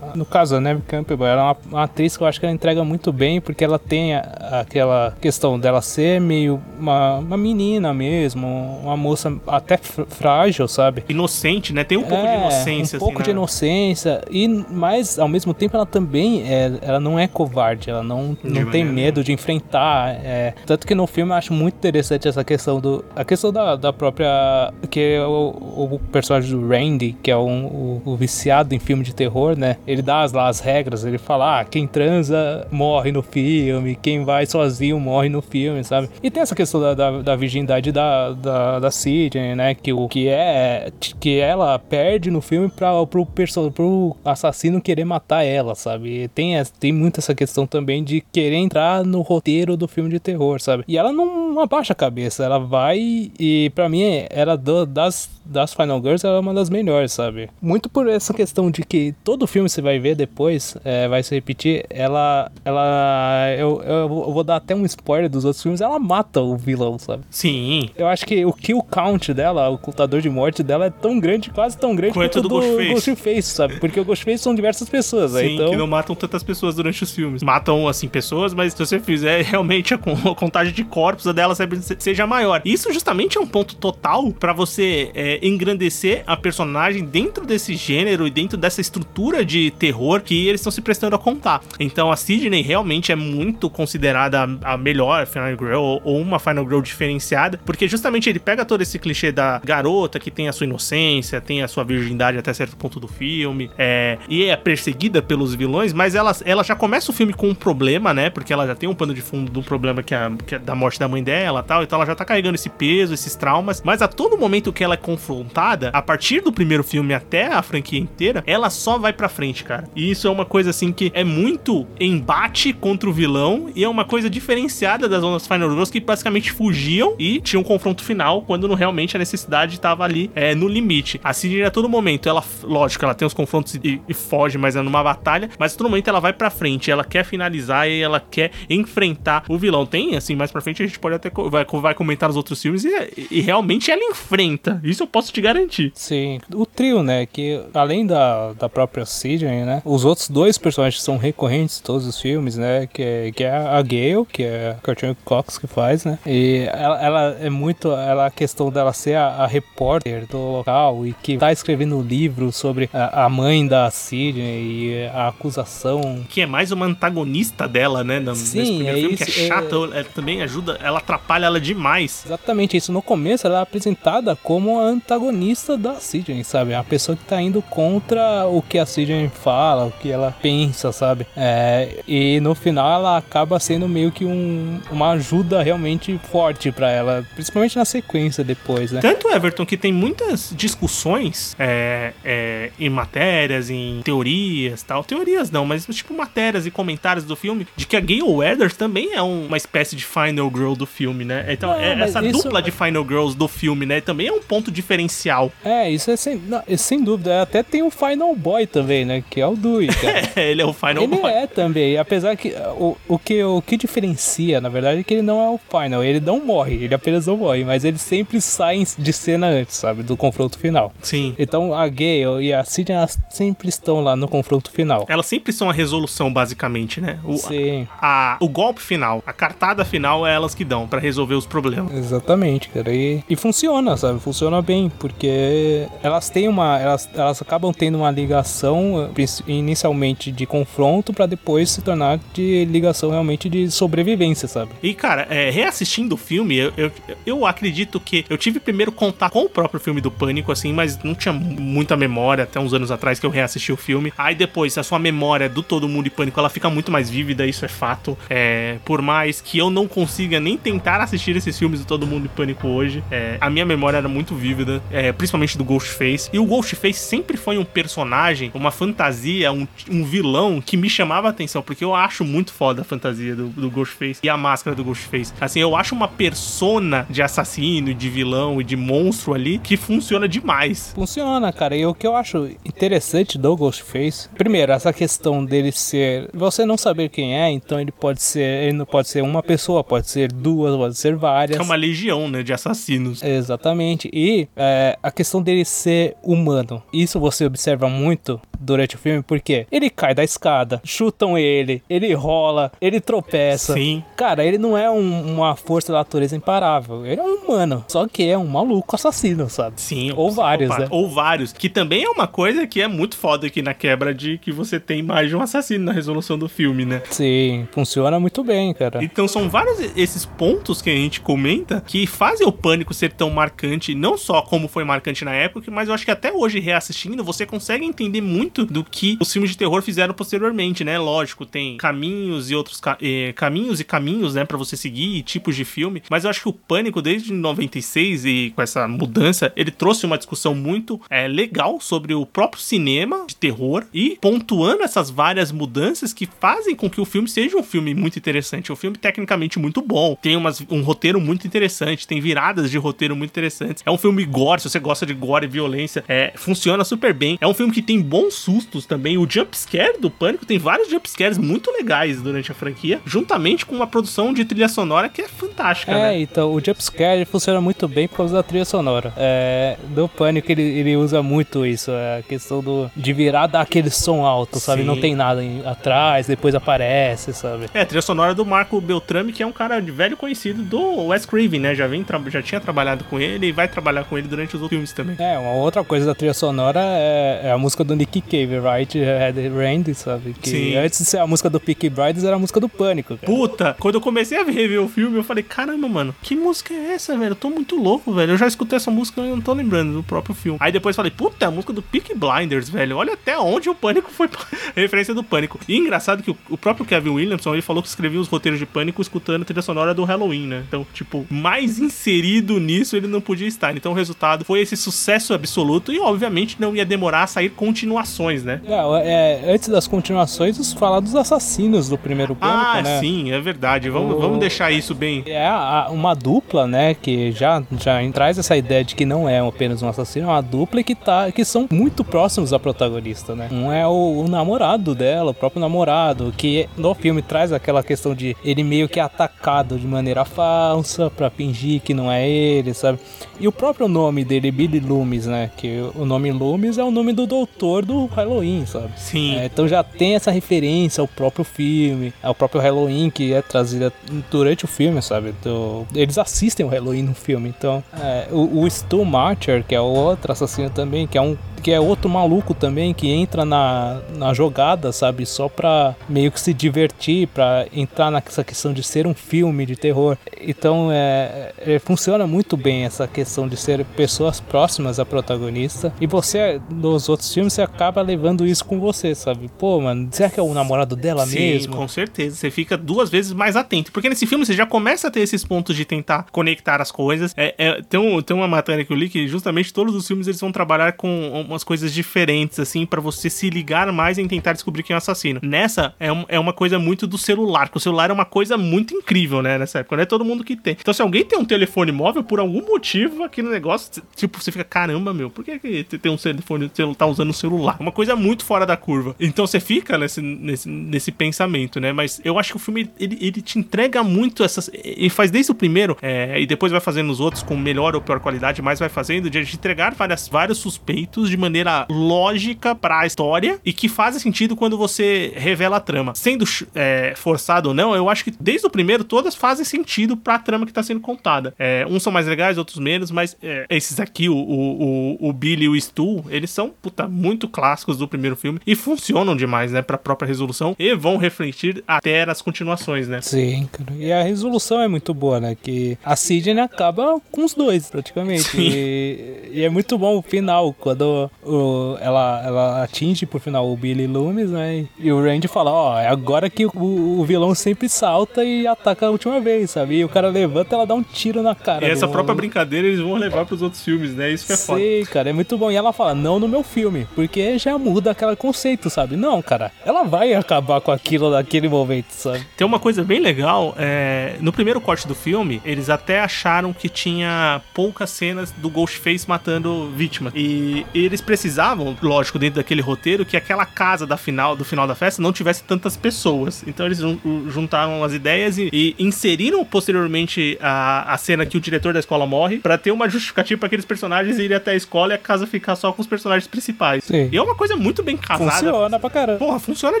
[0.14, 2.54] no caso a Neve Campbell, ela é uma, uma, atriz que eu acho que ela
[2.54, 7.92] entrega muito bem, porque ela tem a, aquela questão dela ser meio uma, uma menina
[7.92, 8.46] mesmo,
[8.82, 11.04] uma moça até frágil, sabe?
[11.08, 11.84] Inocente, né?
[11.84, 12.96] Tem um pouco é, de inocência.
[12.96, 13.36] Um pouco assim, de né?
[13.36, 14.20] inocência.
[14.30, 17.90] E, mas, ao mesmo tempo, ela também é, ela não é covarde.
[17.90, 20.14] Ela não, não tem medo de enfrentar.
[20.24, 23.04] É, tanto que no filme eu acho muito interessante essa questão do...
[23.16, 24.72] A questão da, da própria...
[24.90, 25.48] Que é o,
[25.94, 29.76] o personagem do Randy, que é um, o, o, viciado em filme de terror, né?
[29.86, 31.04] Ele dá as, lá as regras.
[31.04, 33.98] Ele fala, ah, quem transa morre no filme.
[34.00, 35.97] Quem vai sozinho morre no filme, sabe?
[36.22, 39.74] E tem essa questão da, da, da virgindade da, da, da Sidney, né?
[39.74, 40.90] Que o que é...
[41.20, 46.24] Que ela perde no filme pra, pro, pro assassino querer matar ela, sabe?
[46.24, 50.20] E tem, tem muito essa questão também de querer entrar no roteiro do filme de
[50.20, 50.84] terror, sabe?
[50.86, 55.74] E ela não abaixa a cabeça, ela vai e para mim era do, das, das
[55.74, 57.50] Final Girls ela é uma das melhores, sabe?
[57.60, 61.34] Muito por essa questão de que todo filme você vai ver depois, é, vai se
[61.34, 66.40] repetir, ela, ela, eu, eu vou dar até um spoiler dos outros filmes, ela mata
[66.40, 67.24] o vilão, sabe?
[67.30, 67.90] Sim.
[67.96, 71.50] Eu acho que o kill count dela, o contador de morte dela é tão grande,
[71.50, 73.10] quase tão grande quanto, do, do Ghostface.
[73.10, 73.76] Ghostface, sabe?
[73.80, 75.70] Porque o Ghostface são diversas pessoas, Sim, então...
[75.70, 77.42] que não matam tantas pessoas durante os filmes.
[77.42, 81.54] Matam, assim, pessoas, mas se você fizer realmente a contagem de corpos dela
[81.98, 82.60] seja maior.
[82.64, 88.26] Isso justamente é um ponto total para você é, engrandecer a personagem dentro desse gênero
[88.26, 91.62] e dentro dessa estrutura de terror que eles estão se prestando a contar.
[91.78, 96.80] Então a Sidney realmente é muito considerada a melhor Final Girl ou uma Final Girl
[96.80, 101.40] diferenciada, porque justamente ele pega todo esse clichê da garota que tem a sua inocência,
[101.40, 105.92] tem a sua virgindade até certo ponto do filme, é, e é perseguida pelos vilões,
[105.92, 108.30] mas ela, ela já começa o filme com um problema, né?
[108.30, 110.74] Porque ela já tem um pano de fundo do problema que é, que é da
[110.74, 114.02] morte da mãe dela tal, então ela já tá carregando esse peso, esses traumas, mas
[114.02, 117.98] a todo momento que ela é confrontada, a partir do primeiro filme até a franquia
[117.98, 119.88] inteira, ela só vai pra frente, cara.
[119.94, 123.88] E isso é uma coisa assim que é muito embate contra o vilão e é
[123.88, 128.42] uma coisa diferenciada das outras Final Girls que basicamente fugiam e tinham um confronto final
[128.42, 131.20] quando não, realmente a necessidade estava ali é, no limite.
[131.22, 134.76] A Sidney a todo momento, ela, lógico, ela tem os confrontos e, e, foge, mas
[134.76, 138.00] é numa batalha, mas a todo momento ela vai pra frente, ela quer finalizar e
[138.00, 139.86] ela quer enfrentar o vilão.
[139.86, 142.84] Tem, assim, mais pra frente a gente pode até vai, vai comentar os outros filmes
[142.84, 144.80] e, e realmente ela enfrenta.
[144.82, 145.92] Isso eu posso te garantir.
[145.94, 146.38] Sim.
[146.54, 151.16] O trio, né, que além da, da própria Sidney, né, os outros dois personagens são
[151.16, 155.14] recorrentes em todos os filmes, né, que é, que é a Gale, que é a
[155.24, 159.28] Cox que faz, né, e ela, ela é muito, ela, a questão dela ser a,
[159.28, 164.62] a repórter do local e que tá escrevendo livro sobre a, a mãe da Sidney
[164.62, 166.24] e a acusação.
[166.28, 168.18] Que é mais uma antagonista dela, né?
[168.34, 170.02] Sim, nesse primeiro é filme, isso, que é chata, é...
[170.04, 172.24] também ajuda, ela atrapalha ela demais.
[172.26, 172.92] Exatamente isso.
[172.92, 176.74] No começo ela é apresentada como a antagonista da Sidney, sabe?
[176.74, 180.92] A pessoa que tá indo contra o que a Sidney fala, o que ela pensa,
[180.92, 181.26] sabe?
[181.36, 186.90] É, e no final ela acaba sendo meio que um, uma ajuda realmente forte para
[186.90, 189.00] ela, principalmente na sequência depois, né?
[189.00, 195.02] Tanto, Everton, que tem muitas discussões é, é, em matérias, em teorias tal.
[195.04, 199.14] Teorias não, mas tipo matérias e comentários do filme de que a Gayle Weathers também
[199.14, 201.46] é uma espécie de final girl do filme né?
[201.48, 204.00] Então, Não, é- essa isso- dupla de Final Girls do filme, né?
[204.00, 205.50] Também é um ponto diferencial.
[205.64, 207.42] É, isso é sem, não, é sem dúvida.
[207.42, 209.22] Até tem o Final Boy também, né?
[209.28, 210.28] Que é o Dewey, cara.
[210.40, 211.30] Ele é o Final Ele Boy.
[211.32, 215.22] é também, apesar que o, o que o que diferencia, na verdade, é que ele
[215.22, 218.84] não é o final, ele não morre, ele apenas não morre, mas ele sempre sai
[218.98, 220.92] de cena antes, sabe, do confronto final.
[221.02, 221.34] Sim.
[221.38, 225.04] Então a Gale e a Sidney elas sempre estão lá no confronto final.
[225.08, 227.18] Elas sempre são a resolução, basicamente, né?
[227.24, 231.34] O, Sim, a- o golpe final, a cartada final é elas que dão pra resolver
[231.34, 231.92] os problemas.
[231.94, 232.92] exatamente, cara.
[232.94, 234.20] E, e funciona, sabe?
[234.20, 236.78] Funciona bem, porque elas têm uma.
[236.78, 239.10] Elas, elas acabam tendo uma ligação
[239.46, 244.70] inicialmente de confronto pra depois se tornar de ligação realmente de sobrevivência, sabe?
[244.82, 246.92] E, cara, é, reassistindo o filme, eu, eu,
[247.26, 251.02] eu acredito que eu tive primeiro contato com o próprio filme do Pânico, assim, mas
[251.02, 254.12] não tinha muita memória até uns anos atrás que eu reassisti o filme.
[254.16, 257.46] Aí depois, a sua memória do Todo Mundo em Pânico, ela fica muito mais vívida,
[257.46, 258.16] isso é fato.
[258.28, 262.26] É, por mais que eu não consiga nem tentar assistir esses filmes do Todo Mundo
[262.26, 266.30] em Pânico hoje, é, a minha memória era muito vívida, é, principalmente do Ghostface.
[266.32, 271.28] E o Ghostface sempre foi um personagem, uma fantasia, um, um vilão que me chamava
[271.28, 274.74] a atenção, porque eu acho muito foda a fantasia do, do Ghostface e a máscara
[274.74, 275.07] do Ghostface.
[275.40, 280.28] Assim, eu acho uma persona de assassino, de vilão e de monstro ali que funciona
[280.28, 280.92] demais.
[280.94, 281.76] Funciona, cara.
[281.76, 286.28] E o que eu acho interessante do Ghostface, primeiro, essa questão dele ser.
[286.34, 288.64] Você não saber quem é, então ele pode ser.
[288.64, 291.58] Ele não pode ser uma pessoa, pode ser duas, pode ser várias.
[291.58, 293.22] É uma legião, né, de assassinos.
[293.22, 294.08] Exatamente.
[294.12, 296.82] E é, a questão dele ser humano.
[296.92, 302.12] Isso você observa muito durante o filme, porque ele cai da escada, chutam ele, ele
[302.12, 303.74] rola, ele tropeça.
[303.74, 304.02] Sim.
[304.16, 307.04] Cara, ele não é um- uma força da natureza imparável.
[307.06, 307.84] Ele é um humano.
[307.88, 309.80] Só que é um maluco assassino, sabe?
[309.80, 310.86] Sim, Ou vários, né?
[310.90, 311.52] Ou vários.
[311.52, 314.78] Que também é uma coisa que é muito foda aqui na quebra de que você
[314.80, 317.02] tem mais de um assassino na resolução do filme, né?
[317.10, 319.02] Sim, funciona muito bem, cara.
[319.02, 323.30] Então são vários esses pontos que a gente comenta que fazem o pânico ser tão
[323.30, 327.22] marcante, não só como foi marcante na época, mas eu acho que até hoje, reassistindo,
[327.24, 330.98] você consegue entender muito do que os filmes de terror fizeram posteriormente, né?
[330.98, 335.22] Lógico, tem caminhos e outros ca- eh, caminhos e caminhos, né, Pra você seguir, e
[335.22, 339.52] tipos de filme, mas eu acho que o pânico desde 96 e com essa mudança,
[339.54, 344.82] ele trouxe uma discussão muito eh, legal sobre o próprio cinema de terror e pontuando
[344.82, 348.76] essas várias mudanças que fazem com que o filme seja um filme muito interessante, um
[348.76, 353.30] filme tecnicamente muito bom, tem umas, um roteiro muito interessante, tem viradas de roteiro muito
[353.30, 353.82] interessantes.
[353.84, 357.38] É um filme gore, se você gosta de gore e violência, é, funciona super bem.
[357.40, 359.18] É um filme que tem bons sustos também.
[359.18, 363.66] O jump scare do Pânico tem vários jump scares muito legais durante a franquia, juntamente
[363.66, 366.20] com uma produção de trilha sonora que é fantástica, É, né?
[366.20, 369.12] então, o jumpscare funciona muito bem por causa da trilha sonora.
[369.16, 373.62] É, do Pânico ele, ele usa muito isso, é, a questão do, de virar dar
[373.62, 374.82] aquele som alto, sabe?
[374.82, 374.86] Sim.
[374.86, 377.66] Não tem nada em- atrás, depois aparece, sabe?
[377.74, 381.06] É, a trilha sonora do Marco Beltrame, que é um cara de velho conhecido do
[381.08, 381.74] Wes Craven, né?
[381.74, 384.70] Já, vem já tinha trabalhado com ele e vai trabalhar com ele durante os outros
[384.70, 385.16] filmes também.
[385.18, 388.96] É, uma outra coisa da trilha sonora é, é a música do Nick Cave, Right
[388.98, 390.34] Head Randy, sabe?
[390.40, 390.76] Que Sim.
[390.76, 393.26] antes de ser a música do Peaky Blinders era a música do Pânico, cara.
[393.32, 396.92] Puta, quando eu comecei a rever o filme, eu falei, caramba, mano, que música é
[396.94, 397.32] essa, velho?
[397.32, 398.32] Eu tô muito louco, velho.
[398.32, 400.58] Eu já escutei essa música e não tô lembrando do próprio filme.
[400.60, 402.96] Aí depois falei, puta, é a música do Peaky Blinders, velho.
[402.96, 404.28] Olha até onde o Pânico foi
[404.76, 405.58] referência do Pânico.
[405.68, 409.00] E engraçado que o, próprio Kevin Williamson, ele falou que escrevia os roteiros de Pânico
[409.00, 410.64] escutando a trilha sonora do Halloween, né?
[410.68, 413.76] Então, tipo, mais inserido nisso ele não podia estar.
[413.76, 418.44] Então o resultado foi esse sucesso absoluto e, obviamente, não ia demorar a sair continuações,
[418.44, 418.60] né?
[418.66, 423.00] É, é, antes das continuações, falar dos assassinos do primeiro Pânico, Ah, né?
[423.00, 423.88] sim, é verdade.
[423.88, 425.24] Vamos, O- vamos deixar isso bem.
[425.26, 425.48] É
[425.90, 429.88] uma dupla, né, que já, já traz essa ideia de que não é apenas um
[429.88, 433.48] assassino, é uma dupla que, tá, que são muito próximos da protagonista, né?
[433.52, 438.14] Um é o, o namorado dela, o próprio namorado, que no filme traz aquela questão
[438.14, 442.74] de ele meio que é atacado de maneira falsa pra fingir que não é ele,
[442.74, 442.98] sabe?
[443.40, 447.12] E o próprio nome dele, Billy Loomis, né, que o nome Loomis é o nome
[447.12, 448.90] do doutor do Halloween, sabe?
[448.96, 449.36] Sim.
[449.36, 453.92] É, então já tem essa referência ao próprio filme, ao próprio Halloween que é trazida
[454.30, 455.34] durante o filme, sabe?
[455.40, 457.48] Então, eles assistem o Halloween no filme.
[457.56, 461.72] Então, é, o, o Stu Marcher, que é outro assassino também, que é um que
[461.72, 465.26] é outro maluco também que entra na, na jogada, sabe?
[465.26, 469.76] Só pra meio que se divertir, pra entrar nessa questão de ser um filme de
[469.76, 470.16] terror.
[470.40, 475.92] Então, é, é, funciona muito bem essa questão de ser pessoas próximas à protagonista.
[476.00, 479.50] E você, nos outros filmes, você acaba levando isso com você, sabe?
[479.58, 481.76] Pô, mano, será que é o namorado dela Sim, mesmo?
[481.76, 482.36] com certeza.
[482.36, 483.92] Você fica duas vezes mais atento.
[483.92, 487.34] Porque nesse filme você já começa a ter esses pontos de tentar conectar as coisas.
[487.36, 490.26] É, é, tem, um, tem uma matéria que eu li que justamente todos os filmes
[490.28, 494.28] eles vão trabalhar com uma umas coisas diferentes, assim, pra você se ligar mais em
[494.28, 495.40] tentar descobrir quem é o assassino.
[495.42, 498.56] Nessa, é, um- é uma coisa muito do celular, que o celular é uma coisa
[498.58, 499.96] muito incrível, né, nessa época.
[499.96, 500.76] Não é todo mundo que tem.
[500.78, 504.52] Então, se alguém tem um telefone móvel, por algum motivo, aquele negócio, t- tipo, você
[504.52, 507.76] fica, caramba, meu, por que, que tem um telefone, tá usando o celular?
[507.80, 509.16] Uma coisa muito fora da curva.
[509.18, 511.92] Então, você fica nesse, nesse, nesse pensamento, né?
[511.92, 514.70] Mas eu acho que o filme, ele, ele te entrega muito essas...
[514.72, 518.00] Ele faz desde o primeiro, é, e depois vai fazendo os outros com melhor ou
[518.00, 523.58] pior qualidade, mas vai fazendo de entregar várias, vários suspeitos de maneira lógica pra história
[523.64, 526.14] e que fazem sentido quando você revela a trama.
[526.14, 530.38] Sendo é, forçado ou não, eu acho que desde o primeiro todas fazem sentido pra
[530.38, 531.54] trama que tá sendo contada.
[531.58, 535.64] É, uns são mais legais, outros menos, mas é, esses aqui, o, o, o, Billy
[535.64, 539.82] e o Stu, eles são, puta, muito clássicos do primeiro filme e funcionam demais, né,
[539.82, 543.20] pra própria resolução e vão refletir até as continuações, né?
[543.20, 543.92] Sim, cara.
[543.98, 545.56] E a resolução é muito boa, né?
[545.60, 548.42] Que a Sidney acaba com os dois, praticamente.
[548.44, 548.60] Sim.
[548.60, 553.76] E, e é muito bom o final, quando o- ela, ela atinge por final o
[553.76, 554.86] Billy Loomis, né?
[554.98, 559.06] E o Randy fala, ó, é agora que o, o vilão sempre salta e ataca
[559.06, 559.96] a última vez, sabe?
[559.98, 561.86] E o cara levanta e ela dá um tiro na cara.
[561.86, 562.36] E essa própria maluco.
[562.38, 564.30] brincadeira eles vão levar pros outros filmes, né?
[564.30, 564.78] Isso que é foda.
[564.78, 565.70] Sei, cara, é muito bom.
[565.70, 569.16] E ela fala, não no meu filme, porque já muda aquele conceito, sabe?
[569.16, 572.46] Não, cara, ela vai acabar com aquilo naquele momento, sabe?
[572.56, 573.97] Tem uma coisa bem legal, é,
[574.40, 579.90] no primeiro corte do filme, eles até acharam que tinha poucas cenas do Ghostface matando
[579.94, 580.32] vítimas.
[580.36, 584.94] E eles precisavam, lógico, dentro daquele roteiro, que aquela casa da final, do final da
[584.94, 586.64] festa não tivesse tantas pessoas.
[586.66, 591.60] Então eles jun- juntaram as ideias e, e inseriram posteriormente a, a cena que o
[591.60, 595.12] diretor da escola morre pra ter uma justificativa pra aqueles personagens irem até a escola
[595.12, 597.04] e a casa ficar só com os personagens principais.
[597.04, 597.28] Sim.
[597.32, 598.50] E é uma coisa muito bem casada.
[598.52, 599.38] Funciona pra caramba.
[599.38, 600.00] Porra, funciona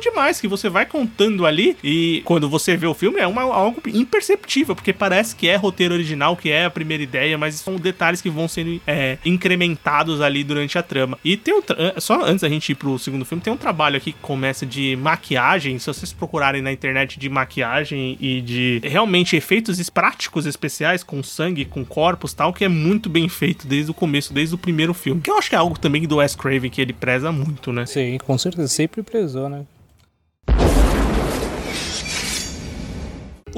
[0.00, 3.80] demais, que você vai contando ali e quando você vê o filme é uma, algo
[3.90, 8.20] imperceptível, porque parece que é roteiro original, que é a primeira ideia, mas são detalhes
[8.20, 11.18] que vão sendo é, incrementados ali durante a trama.
[11.24, 11.62] E tem um.
[11.98, 14.96] Só antes da gente ir pro segundo filme, tem um trabalho aqui que começa de
[14.96, 15.78] maquiagem.
[15.78, 21.64] Se vocês procurarem na internet de maquiagem e de realmente efeitos práticos especiais com sangue,
[21.64, 25.20] com corpos tal, que é muito bem feito desde o começo, desde o primeiro filme.
[25.20, 27.86] Que eu acho que é algo também do Wes Craven que ele preza muito, né?
[27.86, 29.64] Sim, com certeza, sempre prezou, né?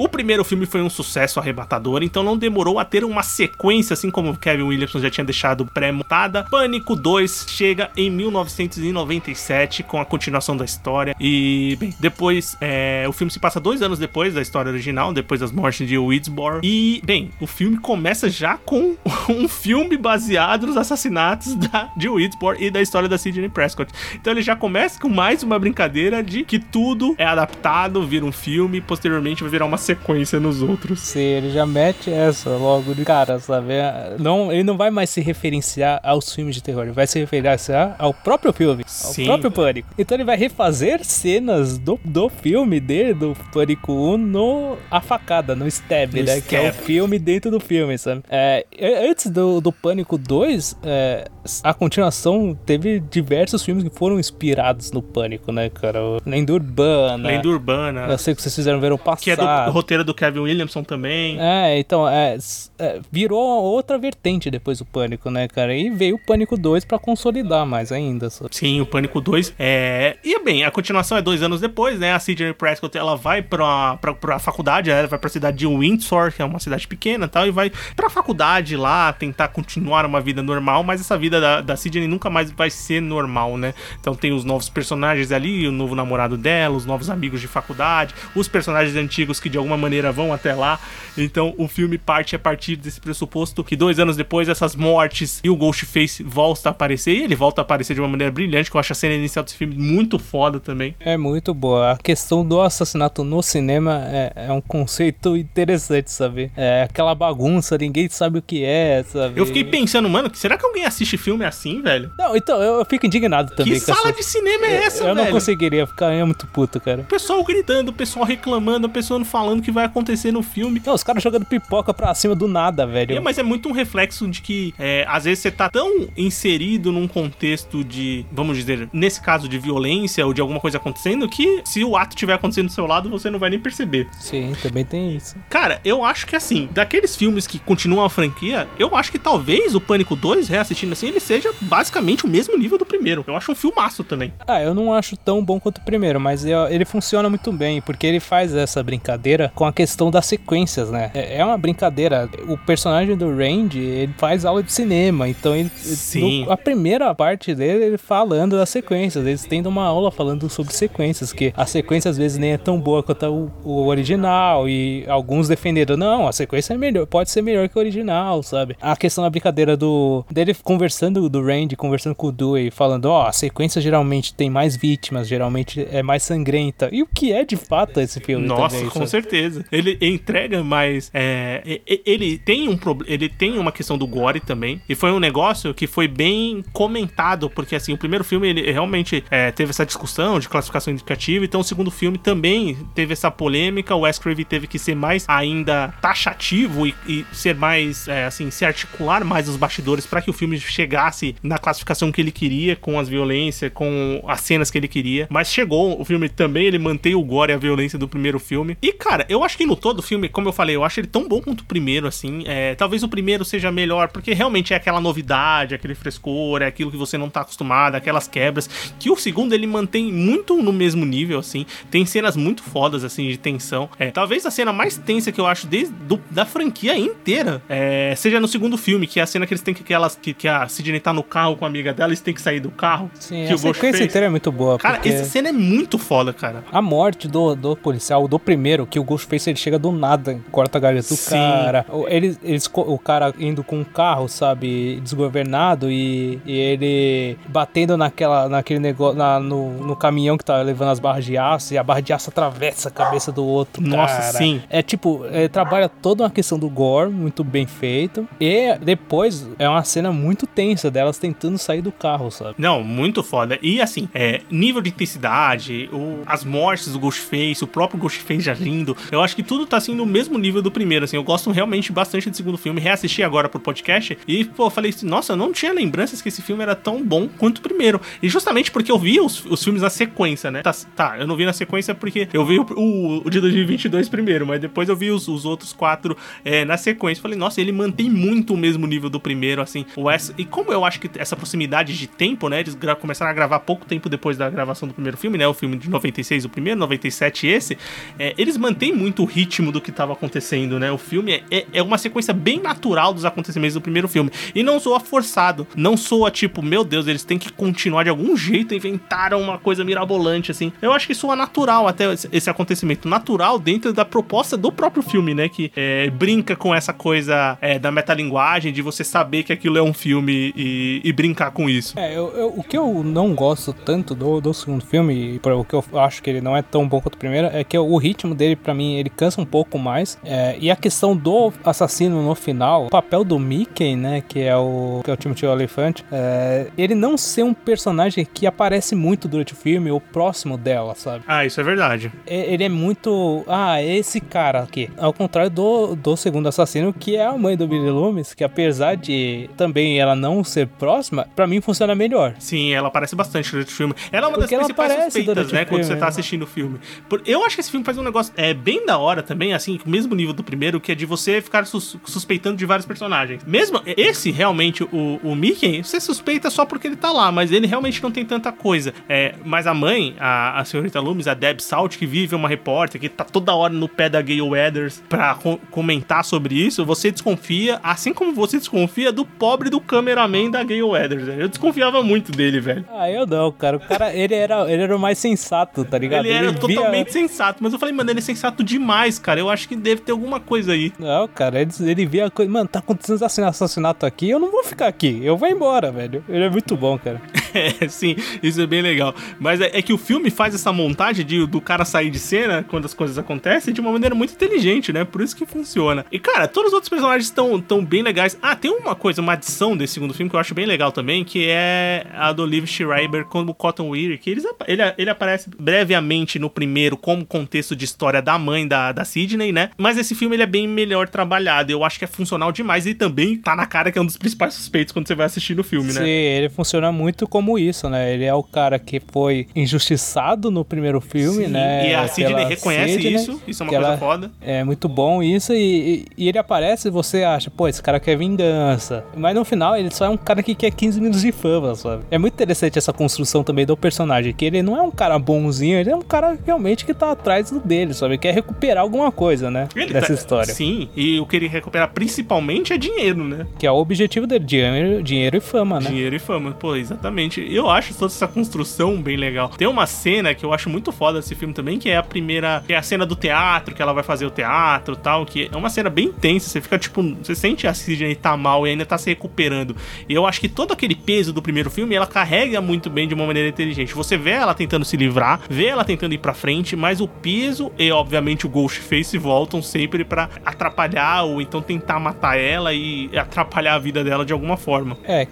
[0.01, 4.09] O primeiro filme foi um sucesso arrebatador, então não demorou a ter uma sequência, assim
[4.09, 6.43] como Kevin Williamson já tinha deixado pré-montada.
[6.49, 11.15] Pânico 2 chega em 1997 com a continuação da história.
[11.19, 15.39] E, bem, depois, é, o filme se passa dois anos depois da história original, depois
[15.39, 16.61] das mortes de Widsboro.
[16.63, 18.95] E, bem, o filme começa já com
[19.29, 23.93] um filme baseado nos assassinatos da, de Widsboro e da história da Sidney Prescott.
[24.15, 28.31] Então ele já começa com mais uma brincadeira de que tudo é adaptado, vira um
[28.31, 29.90] filme, posteriormente vai virar uma sequência
[30.39, 30.99] nos outros.
[31.01, 33.73] Sim, ele já mete essa logo de cara, sabe?
[34.19, 37.95] Não, ele não vai mais se referenciar aos filmes de terror, ele vai se referenciar
[37.97, 39.25] ao próprio filme, ao Sim.
[39.25, 39.89] próprio Pânico.
[39.97, 45.55] Então ele vai refazer cenas do, do filme dele, do Pânico 1, no A Facada,
[45.55, 46.41] no Stab, No né?
[46.41, 46.83] Que é o Stab.
[46.85, 48.23] filme dentro do filme, sabe?
[48.29, 48.65] É,
[49.09, 51.27] antes do, do Pânico 2, é,
[51.63, 55.99] a continuação teve diversos filmes que foram inspirados no Pânico, né, cara?
[56.25, 57.27] Lenda Urbana.
[57.27, 59.23] Lenda Urbana, Eu sei que vocês fizeram ver o passado.
[59.23, 61.39] que é do roteiro do Kevin Williamson também.
[61.39, 62.37] É, então, é,
[62.79, 65.75] é, virou outra vertente depois do Pânico, né, cara?
[65.75, 68.29] E veio o Pânico 2 pra consolidar mais ainda.
[68.51, 69.53] Sim, o Pânico 2.
[69.57, 70.17] É...
[70.23, 72.13] E bem, a continuação é dois anos depois, né?
[72.13, 76.31] A Sidney Prescott ela vai pra, pra, pra faculdade, ela vai pra cidade de Windsor,
[76.31, 80.19] que é uma cidade pequena e tal, e vai pra faculdade lá tentar continuar uma
[80.19, 83.73] vida normal, mas essa vida da, da Sidney nunca mais vai ser normal, né?
[83.99, 88.13] Então tem os novos personagens ali, o novo namorado dela, os novos amigos de faculdade,
[88.35, 90.79] os personagens antigos que de alguma maneira vão até lá.
[91.17, 95.49] Então o filme parte a partir desse pressuposto que dois anos depois essas mortes e
[95.49, 98.75] o Ghostface volta a aparecer, e ele volta a aparecer de uma maneira brilhante, que
[98.75, 100.95] eu acho a cena inicial desse filme muito foda também.
[100.99, 101.91] É muito boa.
[101.91, 106.51] A questão do assassinato no cinema é, é um conceito interessante, sabe?
[106.55, 109.39] É aquela bagunça, ninguém sabe o que é, sabe?
[109.39, 112.11] Eu fiquei pensando, mano, será que alguém assiste filme assim, velho?
[112.17, 114.13] Não, então, eu, eu fico indignado também que sala essa...
[114.13, 115.25] de cinema é essa, eu velho?
[115.25, 117.01] não conseguiria ficar é muito puto, cara.
[117.01, 120.41] O pessoal gritando, o pessoal reclamando, o pessoal não falando o que vai acontecer no
[120.41, 120.81] filme.
[120.85, 123.15] Não, os caras jogando pipoca pra cima do nada, velho.
[123.15, 126.91] É, mas é muito um reflexo de que é, às vezes você tá tão inserido
[126.91, 131.61] num contexto de, vamos dizer, nesse caso de violência ou de alguma coisa acontecendo, que
[131.65, 134.07] se o ato estiver acontecendo do seu lado, você não vai nem perceber.
[134.19, 135.35] Sim, também tem isso.
[135.49, 139.75] Cara, eu acho que assim, daqueles filmes que continuam a franquia, eu acho que talvez
[139.75, 143.23] o Pânico 2, reassistindo assim, ele seja basicamente o mesmo nível do primeiro.
[143.27, 144.33] Eu acho um filmaço também.
[144.47, 148.05] Ah, eu não acho tão bom quanto o primeiro, mas ele funciona muito bem, porque
[148.05, 151.11] ele faz essa brincadeira brincadeira com a questão das sequências, né?
[151.13, 152.29] É é uma brincadeira.
[152.47, 155.69] O personagem do Randy, ele faz aula de cinema, então ele.
[155.75, 156.45] Sim.
[156.45, 159.25] no- a primeira parte dele, ele falando das sequências.
[159.25, 162.79] Eles tendo uma aula falando sobre sequências, que a sequência às vezes nem é tão
[162.79, 167.41] boa quanto o, o original, e alguns defenderam, não, a sequência é melhor, pode ser
[167.41, 168.75] melhor que o original, sabe?
[168.81, 170.25] A questão da brincadeira do.
[170.29, 174.75] dele conversando, do Randy, conversando com o Dewey, falando, ó, a sequência geralmente tem mais
[174.75, 176.89] vítimas, geralmente é mais sangrenta.
[176.91, 178.45] E o que é de fato esse filme?
[178.47, 179.09] Nossa, também, com sabe?
[179.09, 179.30] certeza.
[179.71, 181.09] Ele entrega mais.
[181.13, 184.81] é, ele tem um ele tem uma questão do gore também.
[184.87, 189.23] E foi um negócio que foi bem comentado, porque assim, o primeiro filme ele realmente
[189.29, 193.95] é, teve essa discussão de classificação indicativa, então o segundo filme também teve essa polêmica.
[193.95, 198.49] O Wes Craven teve que ser mais ainda taxativo e, e ser mais, é, assim,
[198.51, 202.75] se articular mais os bastidores para que o filme chegasse na classificação que ele queria,
[202.75, 205.27] com as violências, com as cenas que ele queria.
[205.29, 208.77] Mas chegou, o filme também, ele mantém o gore e a violência do primeiro filme.
[208.81, 211.07] E, cara, eu acho que no todo o filme, como eu falei, eu acho ele
[211.07, 212.43] tão bom quanto o primeiro, assim.
[212.45, 216.91] É, talvez o primeiro seja melhor, porque realmente é aquela novidade, aquele frescor, é aquilo
[216.91, 218.69] que você não tá acostumado, aquelas quebras.
[218.99, 221.65] Que o segundo ele mantém muito no mesmo nível, assim.
[221.89, 223.89] Tem cenas muito fodas, assim, de tensão.
[223.99, 228.13] É, talvez a cena mais tensa que eu acho desde do- da franquia inteira é,
[228.15, 230.33] seja no segundo filme, que é a cena que eles têm que, que, elas, que,
[230.33, 232.71] que a Sidney tá no carro com a amiga dela, eles têm que sair do
[232.71, 233.09] carro.
[233.19, 234.77] Sim, que a sequência inteira é muito boa.
[234.77, 235.09] Cara, porque...
[235.09, 236.63] essa cena é muito foda, cara.
[236.71, 240.77] A morte do, do policial, do primeiro, que o Ghostface ele chega do nada, corta
[240.77, 241.31] a garganta do Sim.
[241.35, 241.85] cara.
[241.89, 242.39] O- Eles,
[242.73, 249.17] o cara indo com um carro, sabe, desgovernado e, e ele batendo naquela, naquele negócio,
[249.17, 252.13] na- no, no caminhão que tá levando as barras de aço e a barra de
[252.13, 253.81] aço atravessa a cabeça do outro.
[253.81, 254.31] Nossa, cara.
[254.33, 254.61] sim.
[254.69, 258.27] É tipo, é, trabalha toda uma questão do gore, muito bem feito.
[258.39, 262.55] E depois é uma cena muito tensa delas tentando sair do carro, sabe?
[262.57, 263.57] Não, muito foda.
[263.61, 268.95] E assim, é, nível de intensidade, o- as mortes do Ghostface, o próprio Ghostface agindo,
[269.11, 271.15] eu acho que tudo tá assim no mesmo nível do primeiro, assim.
[271.15, 272.79] Eu gosto realmente bastante do segundo filme.
[272.79, 276.41] Reassisti agora pro podcast e, pô, falei assim, nossa, eu não tinha lembranças que esse
[276.41, 278.01] filme era tão bom quanto o primeiro.
[278.21, 280.61] E justamente porque eu vi os, os filmes na sequência, né?
[280.61, 284.09] Tá, tá, eu não vi na sequência porque eu vi o, o, o de 2022
[284.09, 287.21] primeiro, mas depois eu vi os, os outros quatro é, na sequência.
[287.21, 289.85] Falei, nossa, ele mantém muito o mesmo nível do primeiro, assim.
[289.95, 292.59] O Wes, e como eu acho que essa proximidade de tempo, né?
[292.59, 295.47] Eles começaram a gravar pouco tempo depois da gravação do primeiro filme, né?
[295.47, 297.77] O filme de 96, o primeiro, 97 esse.
[298.17, 300.89] é, eles mantêm muito o ritmo do que tava acontecendo, né?
[300.89, 304.31] O filme é, é, é uma sequência bem natural dos acontecimentos do primeiro filme.
[304.55, 305.67] E não soa forçado.
[305.75, 309.83] Não soa tipo, meu Deus, eles têm que continuar de algum jeito, inventaram uma coisa
[309.83, 310.71] mirabolante, assim.
[310.81, 313.09] Eu acho que soa natural até esse- acontecimento.
[313.09, 315.49] Natural dentro da proposta do próprio filme, né?
[315.49, 319.81] Que é, brinca com essa coisa é, da metalinguagem, de você saber que aquilo é
[319.81, 321.97] um filme e, e brincar com isso.
[321.99, 325.63] É, eu, eu- o que eu não gosto tanto do, do segundo filme, e o
[325.65, 327.97] que eu acho que ele não é tão bom quanto o primeiro, é que o
[327.97, 330.17] ritmo dele, pra mim, ele cansa um pouco mais.
[330.23, 334.55] É, e a questão do assassino no final, o papel do Mickey, né, que é
[334.55, 339.27] o, que é o Timothy Olyphant, é, ele não ser um personagem que aparece muito
[339.27, 341.23] durante o filme ou próximo dela, sabe?
[341.27, 342.11] Ah, isso é verdade.
[342.25, 343.43] É- Ele é muito.
[343.47, 344.89] Ah, esse cara aqui.
[344.97, 348.95] Ao contrário do, do segundo assassino, que é a mãe do Billy Loomis, que apesar
[348.95, 352.33] de também ela não ser próxima, pra mim funciona melhor.
[352.39, 353.93] Sim, ela aparece bastante durante o filme.
[354.11, 355.65] Ela é uma Porque das principais suspeitas, né?
[355.65, 356.07] Quando você tá né?
[356.07, 356.79] assistindo o filme.
[357.25, 359.87] Eu acho que esse filme faz um negócio é bem da hora também, assim, com
[359.87, 363.43] o mesmo nível do primeiro, que é de você ficar sus- suspeitando de vários personagens.
[363.45, 367.67] Mesmo esse, realmente, o, o Mickey, você suspeita só porque ele tá lá, mas ele
[367.67, 368.93] realmente não tem tanta coisa.
[369.09, 372.99] É, mas a mãe, a, a senhorita Loomis, a Deb Salt, que vive uma repórter,
[373.01, 377.11] que tá toda hora no pé da Gayle Weathers pra co- comentar sobre isso, você
[377.11, 381.23] desconfia, assim como você desconfia do pobre do cameraman da Gayle Weathers.
[381.27, 381.35] né?
[381.39, 382.85] Eu desconfiava muito dele, velho.
[382.93, 383.77] Ah, eu não, cara.
[383.77, 386.25] O cara, ele era, ele era o mais sensato, tá ligado?
[386.25, 389.39] Ele era via- totalmente sensato, mas eu falei, mano, ele é sensato demais, cara.
[389.39, 390.91] Eu acho que deve ter alguma coisa aí.
[390.99, 392.51] Não, cara, ele, ele via a coisa.
[392.51, 395.19] Mano, tá acontecendo assassina- assassinato aqui, eu não vou ficar aqui.
[395.23, 396.23] Eu vou embora, velho.
[396.27, 397.21] Ele é muito bom, cara.
[397.53, 399.13] É, sim, isso é bem legal.
[399.37, 402.63] Mas é, é que o filme faz essa montagem de, do cara sair de cena
[402.65, 405.03] quando as coisas acontecem de uma maneira muito inteligente, né?
[405.03, 406.05] Por isso que funciona.
[406.09, 408.37] E, cara, todos os outros personagens estão tão bem legais.
[408.41, 411.25] Ah, tem uma coisa, uma adição desse segundo filme que eu acho bem legal também,
[411.25, 416.39] que é a do Liv Schreiber como Cotton Weary, que eles, ele, ele aparece brevemente
[416.39, 419.69] no primeiro como contexto de história da mãe da, da Sidney, né?
[419.77, 421.71] Mas esse filme ele é bem melhor trabalhado.
[421.71, 424.17] Eu acho que é funcional demais e também tá na cara que é um dos
[424.17, 426.01] principais suspeitos quando você vai assistir o filme, né?
[426.01, 428.13] Sim, ele funciona muito como isso, né?
[428.13, 431.89] Ele é o cara que foi injustiçado no primeiro filme, Sim, né?
[431.89, 434.31] E a Sidney reconhece Sidney, isso, isso é uma que coisa foda.
[434.41, 437.99] É muito bom isso, e, e- e ele aparece e você acha, pô, esse cara
[437.99, 439.03] quer vingança.
[439.15, 442.03] Mas no final ele só é um cara que quer 15 minutos de fama, sabe?
[442.11, 445.77] É muito interessante essa construção também do personagem, que ele não é um cara bonzinho,
[445.79, 448.17] ele é um cara realmente que tá atrás do dele, sabe?
[448.31, 449.67] Quer recuperar alguma coisa, né?
[449.75, 450.53] Ele dessa tá- história.
[450.53, 453.45] Sim, e o que ele recuperar principalmente é dinheiro, né?
[453.59, 455.89] Que é o objetivo dele, dinheiro, dinheiro e fama, né?
[455.89, 456.51] Dinheiro e fama.
[456.51, 457.45] Pô, exatamente.
[457.53, 459.49] Eu acho toda essa construção bem legal.
[459.49, 462.63] Tem uma cena que eu acho muito foda desse filme também, que é a primeira.
[462.65, 465.25] Que é a cena do teatro, que ela vai fazer o teatro e tal.
[465.25, 466.49] Que é uma cena bem intensa.
[466.49, 469.75] Você fica, tipo, você sente a Sidney tá mal e ainda tá se recuperando.
[470.07, 473.13] E eu acho que todo aquele peso do primeiro filme ela carrega muito bem de
[473.13, 473.93] uma maneira inteligente.
[473.93, 477.71] Você vê ela tentando se livrar, vê ela tentando ir pra frente, mas o peso
[477.77, 483.75] e, obviamente, o Ghostface voltam sempre pra atrapalhar ou então tentar matar ela e atrapalhar
[483.75, 484.97] a vida dela de alguma forma.
[485.03, 485.27] É,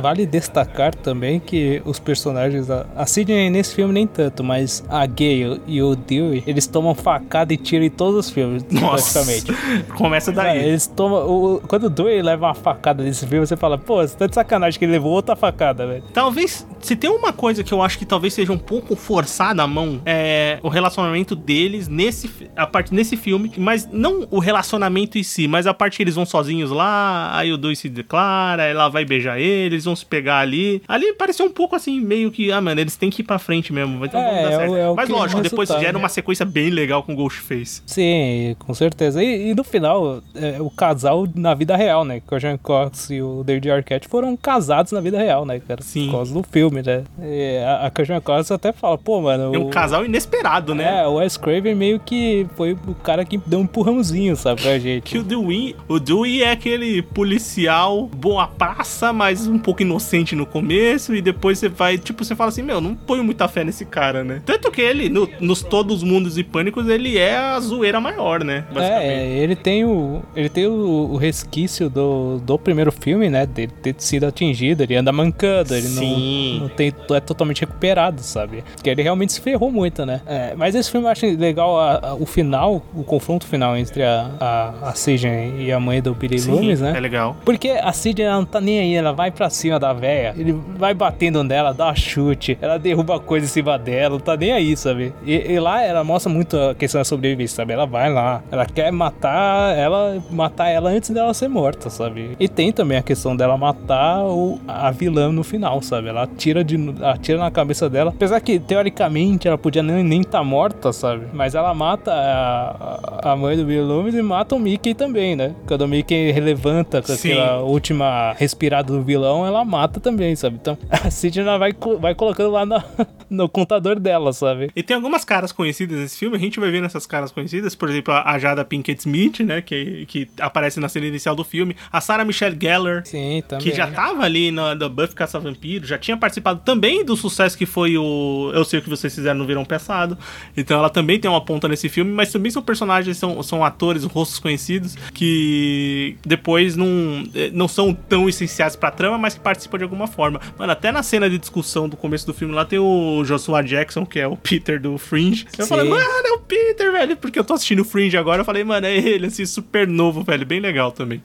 [0.00, 2.70] vale destacar também que os personagens.
[2.70, 6.94] A, a Sidney nesse filme nem tanto, mas a Gale e o Dewey, eles tomam
[6.94, 9.92] facada e tiro em todos os filmes, Nossa, praticamente.
[9.92, 10.58] começa daí.
[10.58, 11.26] Véi, eles tomam.
[11.28, 14.34] o- quando o Dewey leva uma facada nesse filme, você fala, pô, você tá de
[14.34, 16.02] sacanagem que ele levou outra facada, velho.
[16.12, 19.66] Talvez, se tem uma coisa que eu acho que talvez seja um pouco forçada a
[19.66, 25.18] mão, é o relacionamento deles nesse, fi- a parte nesse filme, mas não o relacionamento
[25.18, 28.64] em si, mas a parte que eles vão sozinhos lá, aí o dois se declara,
[28.64, 30.82] ela vai beijar ele, eles vão se pegar ali.
[30.88, 33.72] Ali pareceu um pouco assim, meio que, ah, mano, eles têm que ir pra frente
[33.72, 35.98] mesmo, então É, é o- é o mas lógico, depois gera né?
[35.98, 37.82] uma sequência bem legal com o Ghostface.
[37.86, 39.22] Sim, com certeza.
[39.22, 42.20] E, e no final, é, o casal na vida real, né?
[42.26, 45.82] Que o Jean Cox e o David Arquette foram casados na vida real, né, cara?
[45.82, 46.06] Sim.
[46.06, 47.04] Por causa do filme, né?
[47.22, 49.54] E a, a Cox até fala, pô, mano.
[49.54, 51.00] É um o- casal inesperado, né?
[51.02, 52.13] É, o Wes Craven meio que
[52.56, 55.04] foi o cara que deu um empurrãozinho, sabe, pra gente.
[55.04, 60.46] Que o Dewey, o Dewey é aquele policial boa praça, mas um pouco inocente no
[60.46, 63.84] começo, e depois você vai, tipo, você fala assim, meu, não ponho muita fé nesse
[63.84, 64.42] cara, né?
[64.44, 68.44] Tanto que ele, no- nos Todos os Mundos e Pânicos, ele é a zoeira maior,
[68.44, 68.64] né?
[68.76, 70.22] É, ele tem o.
[70.36, 73.46] Ele tem o, o resquício do, do primeiro filme, né?
[73.46, 76.54] Dele ter sido atingido, ele anda mancando, ele Sim.
[76.54, 78.62] não, não tem, é totalmente recuperado, sabe?
[78.74, 80.20] Porque ele realmente se ferrou muito, né?
[80.26, 84.02] É, mas esse filme eu acho legal a- a- o final, o confronto final entre
[84.02, 86.92] a, a, a Sidney e a mãe do Billy Sim, Loomis, né?
[86.96, 87.36] é legal.
[87.44, 90.52] Porque a Sidney ela não tá nem aí, ela vai pra cima da véia, ele
[90.76, 94.76] vai batendo nela, dá chute, ela derruba coisa em cima dela, não tá nem aí,
[94.76, 95.12] sabe?
[95.24, 97.72] E, e lá ela mostra muito a questão da sobrevivência, sabe?
[97.72, 102.36] Ela vai lá, ela quer matar ela, matar ela antes dela ser morta, sabe?
[102.38, 106.08] E tem também a questão dela matar o, a vilã no final, sabe?
[106.08, 110.42] Ela atira, de, atira na cabeça dela, apesar que teoricamente ela podia nem, nem tá
[110.42, 111.26] morta, sabe?
[111.32, 115.34] Mas ela mata a, a- a mãe do Billy Loomis e mata o Mickey também,
[115.36, 115.54] né?
[115.66, 117.32] Quando o Mickey relevanta com Sim.
[117.32, 120.56] aquela última respirada do vilão, ela mata também, sabe?
[120.60, 122.84] Então a Sidney vai, vai colocando lá na-
[123.30, 124.70] no contador dela, sabe?
[124.76, 127.88] E tem algumas caras conhecidas nesse filme, a gente vai vendo essas caras conhecidas, por
[127.88, 132.00] exemplo, a Jada Pinkett Smith, né, que, que aparece na cena inicial do filme, a
[132.00, 133.64] Sarah Michelle Gellar, Sim, também.
[133.70, 137.56] que já tava ali na da Buffy Caça Vampiro, já tinha participado também do sucesso
[137.58, 140.16] que foi o Eu Sei O Que Vocês Fizeram no Verão Passado.
[140.56, 144.04] Então ela também tem uma ponta nesse filme, mas também são personagens, são, são atores,
[144.04, 149.78] rostos conhecidos, que depois não, eh, não são tão essenciais pra trama, mas que participam
[149.78, 150.40] de alguma forma.
[150.58, 154.06] Mano, até na cena de discussão do começo do filme lá tem o Joshua Jackson,
[154.06, 155.46] que é o Peter do Fringe.
[155.58, 155.68] Eu Sim.
[155.68, 158.40] falei, mano, é o Peter, velho, porque eu tô assistindo o Fringe agora.
[158.40, 161.22] Eu falei, mano, é ele, assim, super novo, velho, bem legal também.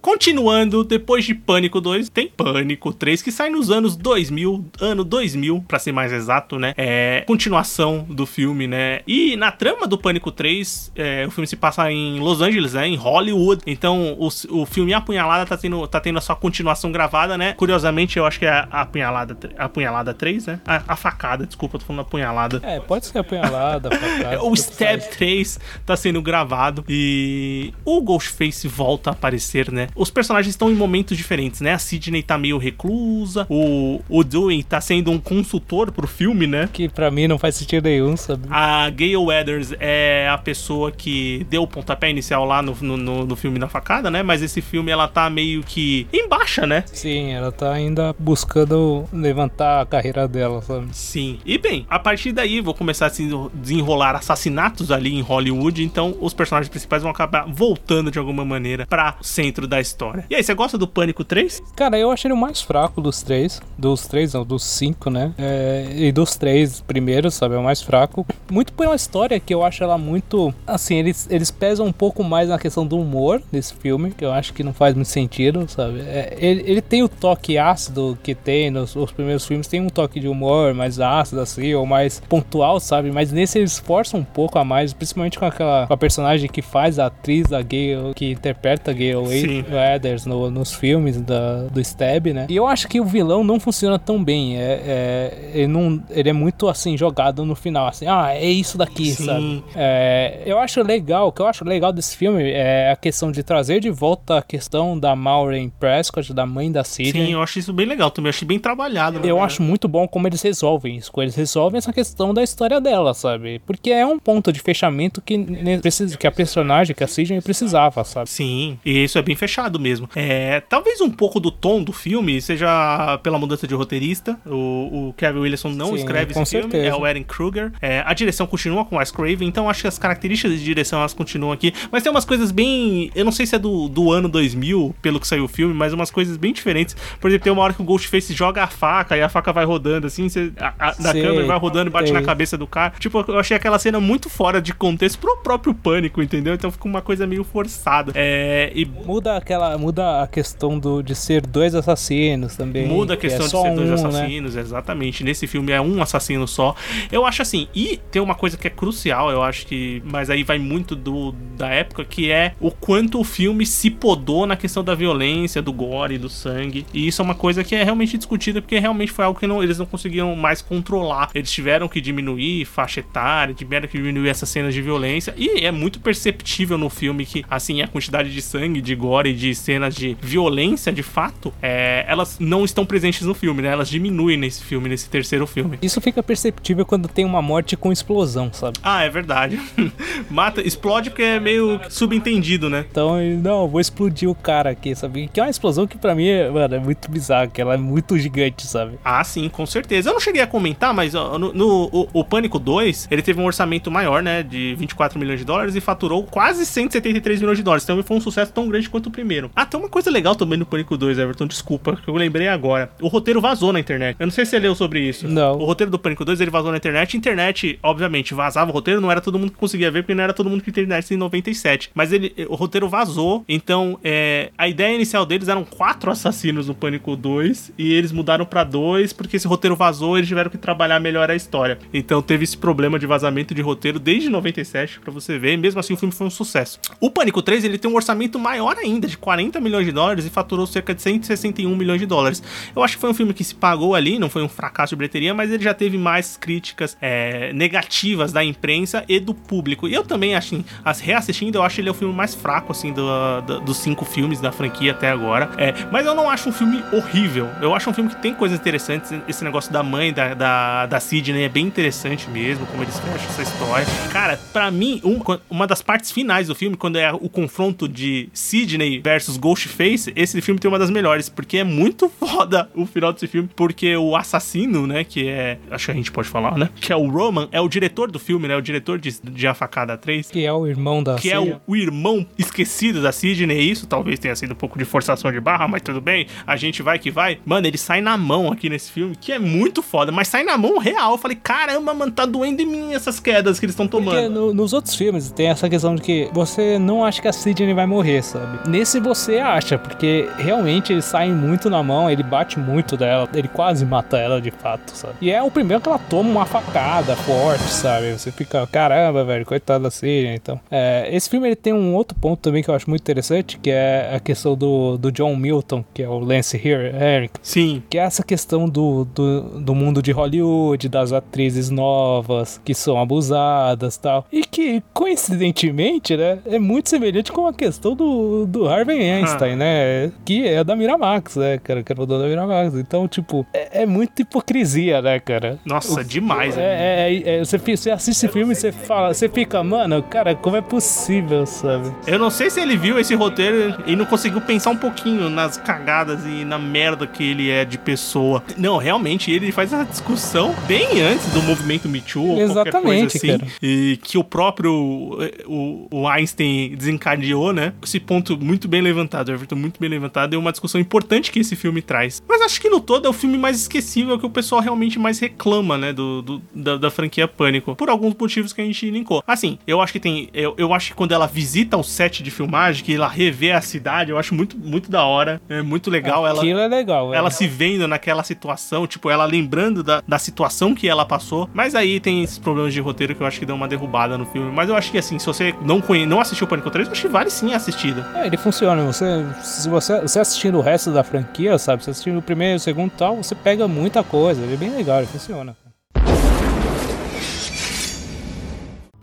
[0.00, 5.64] Continuando, depois de Pânico 2, tem Pânico 3, que sai nos anos 2000, ano 2000,
[5.68, 6.72] pra ser mais exato, né?
[6.76, 9.00] É continuação do filme, né?
[9.06, 12.88] E na trama do Pânico 3, é, o filme se passa em Los Angeles, né?
[12.88, 13.62] Em Hollywood.
[13.66, 17.52] Então, o, o filme Apunhalada tá tendo, tá tendo a sua continuação gravada, né?
[17.52, 20.60] Curiosamente, eu acho que é a Apunhalada, a Apunhalada 3, né?
[20.66, 22.60] A, a facada, desculpa, tô falando Apunhalada.
[22.62, 25.16] É, pode ser apunhalada, facada, O Stab faz.
[25.16, 29.88] 3 tá sendo gravado e o Ghostface volta a aparecer, né?
[29.94, 31.72] Os personagens estão em momentos diferentes, né?
[31.72, 36.68] A Sidney tá meio reclusa, o, o Dewey tá sendo um consultor pro filme, né?
[36.72, 38.44] Que pra mim não faz sentido nenhum, sabe?
[38.50, 43.26] A Gayle Weathers é a pessoa que deu o pontapé inicial lá no, no, no-
[43.26, 44.22] no filme da facada, né?
[44.22, 46.84] Mas esse filme ela tá meio que em baixa, né?
[46.92, 50.88] Sim, ela tá ainda buscando levantar a carreira dela, sabe?
[50.92, 51.38] Sim.
[51.44, 56.16] E bem, a partir daí vou começar a se desenrolar assassinatos ali em Hollywood, então
[56.20, 60.10] os personagens principais vão acabar voltando de alguma maneira para o centro da história.
[60.10, 60.24] história.
[60.30, 61.62] E aí, você gosta do Pânico 3?
[61.76, 63.60] Cara, eu achei ele o mais fraco dos três.
[63.78, 65.32] Dos três, não, dos cinco, né?
[65.38, 67.54] É, e dos três primeiros, sabe?
[67.54, 68.26] É o mais fraco.
[68.50, 70.52] Muito por uma história que eu acho ela muito.
[70.66, 74.32] Assim, eles, eles pesam um pouco mais na questão do humor desse filme, que eu
[74.32, 76.00] acho que não faz muito sentido, sabe?
[76.00, 79.88] É, ele, ele tem o toque ácido que tem nos os primeiros filmes, tem um
[79.88, 83.10] toque de humor mais ácido, assim, ou mais pontual, sabe?
[83.10, 86.62] Mas nesse eles forçam um pouco a mais, principalmente com aquela com a personagem que
[86.62, 89.64] faz a atriz, a Gale, que interpreta a Gale Sim.
[89.72, 92.46] Weathers no, nos filmes da, do Stab, né?
[92.48, 94.56] E eu acho que o vilão não funciona tão bem.
[94.58, 98.76] É, é- ele, não, ele é muito assim, jogado no final, assim, ah, é isso
[98.78, 99.24] daqui, Sim.
[99.24, 99.64] sabe?
[99.74, 103.42] É, eu acho legal, o que eu acho legal desse filme é a questão de
[103.42, 107.26] trazer de volta a questão da Maureen Prescott, da mãe da Sidney.
[107.26, 108.28] Sim, eu acho isso bem legal também.
[108.28, 109.18] Eu achei bem trabalhado.
[109.20, 109.28] né?
[109.30, 111.10] Eu acho muito bom como eles resolvem isso.
[111.12, 113.60] como Eles resolvem essa questão da história dela, sabe?
[113.66, 115.38] Porque é um ponto de fechamento que,
[115.80, 118.28] precisa, que a personagem, que a Sidney precisava, sabe?
[118.30, 120.08] Sim, e isso é bem fechado mesmo.
[120.14, 124.38] É, talvez um pouco do tom do filme seja pela mudança de roteirista.
[124.46, 126.86] O, o Kevin Williamson não Sim, escreve esse filme, certeza.
[126.86, 127.72] é o Erin Kruger.
[127.80, 131.00] É, a direção continua com o Wes Craven, então acho que as características de direção
[131.00, 131.72] elas continuam aqui.
[131.90, 133.10] Mas tem umas coisas bem.
[133.14, 135.92] Eu não sei se é do, do ano 2000, pelo que saiu o filme, mas
[135.92, 136.96] umas coisas bem diferentes.
[137.20, 139.64] Por exemplo, tem uma hora que o Ghostface joga a faca e a faca vai
[139.64, 142.66] rodando assim, você, a, a, da Sei, câmera vai rodando e bate na cabeça do
[142.66, 142.92] cara.
[142.98, 146.54] Tipo, eu achei aquela cena muito fora de contexto pro próprio pânico, entendeu?
[146.54, 148.12] Então fica uma coisa meio forçada.
[148.14, 149.76] É, e Muda aquela.
[149.76, 152.86] Muda a questão do, de ser dois assassinos também.
[152.86, 154.08] Muda a que é questão de ser dois um, né?
[154.08, 155.24] assassinos, exatamente.
[155.24, 156.74] Nesse filme é um assassino só.
[157.10, 160.02] Eu acho assim, e tem uma coisa que é crucial, eu acho que.
[160.04, 164.46] Mas aí vai muito do da época, que é o quanto o filme se podou
[164.46, 166.86] na questão da violência, do gore, do sangue.
[166.94, 169.62] E isso é uma coisa que é realmente discutida, porque realmente foi algo que não-
[169.62, 171.30] eles não conseguiram mais controlar.
[171.34, 175.34] Eles tiveram que diminuir faixa etária, tiveram que diminuir essas cenas de violência.
[175.36, 179.54] E é muito perceptível no filme que, assim, a quantidade de sangue, de gore, de
[179.54, 183.68] cenas de violência, de fato, é, elas não estão presentes no filme, né?
[183.68, 185.78] Elas diminuem nesse filme, nesse terceiro filme.
[185.80, 188.78] Isso fica perceptível quando tem uma morte com explosão, sabe?
[188.82, 189.58] Ah, é verdade.
[190.28, 192.84] Mata, explode porque é meio subentendido, né?
[192.90, 195.28] Então, não, vou explodir o cara aqui, sabe?
[195.32, 197.78] Que é uma explosão que pra mim, é, mano, é muito bizarra, que ela é
[197.78, 198.98] muito gigante, sabe?
[199.04, 200.10] Ah, sim, com certeza.
[200.10, 203.40] Eu não cheguei a comentar, mas ó, no, no- o, o Pânico 2, ele teve
[203.40, 204.42] um orçamento maior, né?
[204.42, 207.84] De 24 milhões de dólares e faturou quase 173 milhões de dólares.
[207.84, 209.29] Então foi um sucesso tão grande quanto o primeiro.
[209.54, 212.90] Ah, tem uma coisa legal também no Pânico 2, Everton, desculpa, que eu lembrei agora.
[213.00, 214.16] O roteiro vazou na internet.
[214.18, 215.28] Eu não sei se você leu sobre isso.
[215.28, 215.58] Não.
[215.58, 217.16] O roteiro do Pânico 2, ele vazou na internet.
[217.16, 220.32] Internet, obviamente, vazava o roteiro, não era todo mundo que conseguia ver, porque não era
[220.32, 221.90] todo mundo que tinha internet em 97.
[221.94, 226.74] Mas ele, o roteiro vazou, então é, a ideia inicial deles eram quatro assassinos no
[226.74, 231.00] Pânico 2, e eles mudaram pra dois, porque esse roteiro vazou, eles tiveram que trabalhar
[231.00, 231.78] melhor a história.
[231.92, 235.80] Então teve esse problema de vazamento de roteiro desde 97, pra você ver, e mesmo
[235.80, 236.78] assim o filme foi um sucesso.
[237.00, 240.30] O Pânico 3, ele tem um orçamento maior ainda, de 40 milhões de dólares, e
[240.30, 242.42] faturou cerca de 161 milhões de dólares.
[242.74, 244.96] Eu acho que foi um filme que se pagou ali, não foi um fracasso de
[244.96, 249.86] bilheteria, mas ele já teve mais críticas é, negativas da imprensa e do público.
[249.88, 253.40] E eu também, assim, as reassistindo, eu acho ele o filme mais fraco, assim, do,
[253.42, 255.50] do- dos cinco filmes da franquia até agora.
[255.56, 257.48] É, mas eu não acho um filme horrível.
[257.60, 259.12] Eu acho um filme que tem coisas interessantes.
[259.28, 263.28] Esse negócio da mãe, da, da, da Sidney, é bem interessante mesmo, como eles fecham
[263.28, 263.86] essa história.
[264.12, 268.28] Cara, pra mim, um- uma das partes finais do filme, quando é o confronto de
[268.32, 273.12] Sidney versus Ghostface, esse filme tem uma das melhores, porque é muito foda o final
[273.12, 276.68] desse filme, porque o assassino, né, que é, acho que a gente pode falar, né,
[276.80, 279.54] que é o Roman, é o diretor do filme, né, o diretor de, de A
[279.54, 283.70] Facada 3, Que é o irmão da que é o, o irmão esquecido da Sidney,
[283.70, 286.82] isso talvez tenha sido um pouco de forçação de barra, mas tudo bem, a gente
[286.82, 287.38] vai que vai.
[287.44, 290.56] Mano, ele sai na mão aqui nesse filme, que é muito foda, mas sai na
[290.56, 291.12] mão real.
[291.12, 294.30] Eu falei, caramba, mano, tá doendo em mim essas quedas que eles estão Porque tomando.
[294.30, 297.74] no- nos outros filmes tem essa questão de que você não acha que a Sidney
[297.74, 298.68] vai morrer, sabe?
[298.68, 303.48] Nesse você acha, porque realmente ele sai muito na mão, ele bate muito dela, ele
[303.48, 305.14] quase mata ela de fato, sabe?
[305.20, 308.12] E é o primeiro que ela toma uma facada forte, sabe?
[308.12, 309.90] Você fica, caramba, velho, coitada da
[310.34, 310.58] então.
[310.70, 313.70] É, esse filme ele tem um outro ponto também que eu acho muito interessante, que
[313.70, 317.98] é a questão do, do John Milton, que é o Lance Her- Herrick, Sim, que
[317.98, 323.96] é essa questão do, do, do mundo de Hollywood, das atrizes novas que são abusadas
[323.98, 324.24] tal.
[324.32, 330.12] E que, coincidentemente, né, é muito semelhante com a questão do, do Harvey Einstein, né?
[330.24, 331.82] Que é da Miramax, né, cara?
[331.82, 332.74] Que era o dono da Miramax.
[332.74, 335.58] Então, tipo, é, é muita hipocrisia, né, cara?
[335.64, 336.56] nossa, demais.
[336.56, 336.62] né?
[336.62, 340.34] É, é, é, você, você assiste esse filme e você fala, você fica, mano, cara,
[340.34, 341.92] como é possível, sabe?
[342.06, 345.56] Eu não sei se ele viu esse roteiro e não conseguiu pensar um pouquinho nas
[345.56, 348.42] cagadas e na merda que ele é de pessoa.
[348.56, 352.70] Não, realmente, ele faz essa discussão bem antes do movimento Me Too ou qualquer coisa
[352.70, 353.38] Exatamente, assim.
[353.38, 353.46] cara.
[353.62, 357.72] E que o próprio eh, o, o Einstein desencadeou, né?
[357.82, 360.34] Esse ponto muito bem levantado, Everton, muito bem levantado.
[360.34, 362.22] É uma discussão importante que esse filme traz.
[362.28, 365.18] Mas acho que no todo é o filme mais esquecível que o pessoal realmente mais
[365.18, 365.92] reclama, né?
[365.92, 367.74] Do, do da, da, franquia Pânico.
[367.74, 369.22] Por alguns motivos que a gente linkou.
[369.26, 370.28] Assim, eu acho que tem.
[370.32, 373.60] Eu, eu acho que quando ela visita o set de filmagem, que ela revê a
[373.60, 375.40] cidade, eu acho muito, muito da hora.
[375.48, 376.24] É muito legal.
[376.24, 377.12] Aquilo ela, é legal.
[377.12, 377.30] Ela é.
[377.30, 381.50] se vendo naquela situação, tipo, ela lembrando da, da situação que ela passou.
[381.52, 384.26] Mas aí tem esses problemas de roteiro que eu acho que dão uma derrubada no
[384.26, 384.52] filme.
[384.52, 386.06] Mas eu acho que assim, se você não, conhe...
[386.06, 388.06] não assistiu o Pânico 3, eu acho que vale sim a assistida.
[388.14, 388.59] É, ele funciona.
[388.86, 391.82] Você, se você, você assistindo o resto da franquia, sabe?
[391.82, 394.42] Você assistindo o primeiro, o segundo e tal, você pega muita coisa.
[394.42, 395.56] Ele é bem legal, funciona.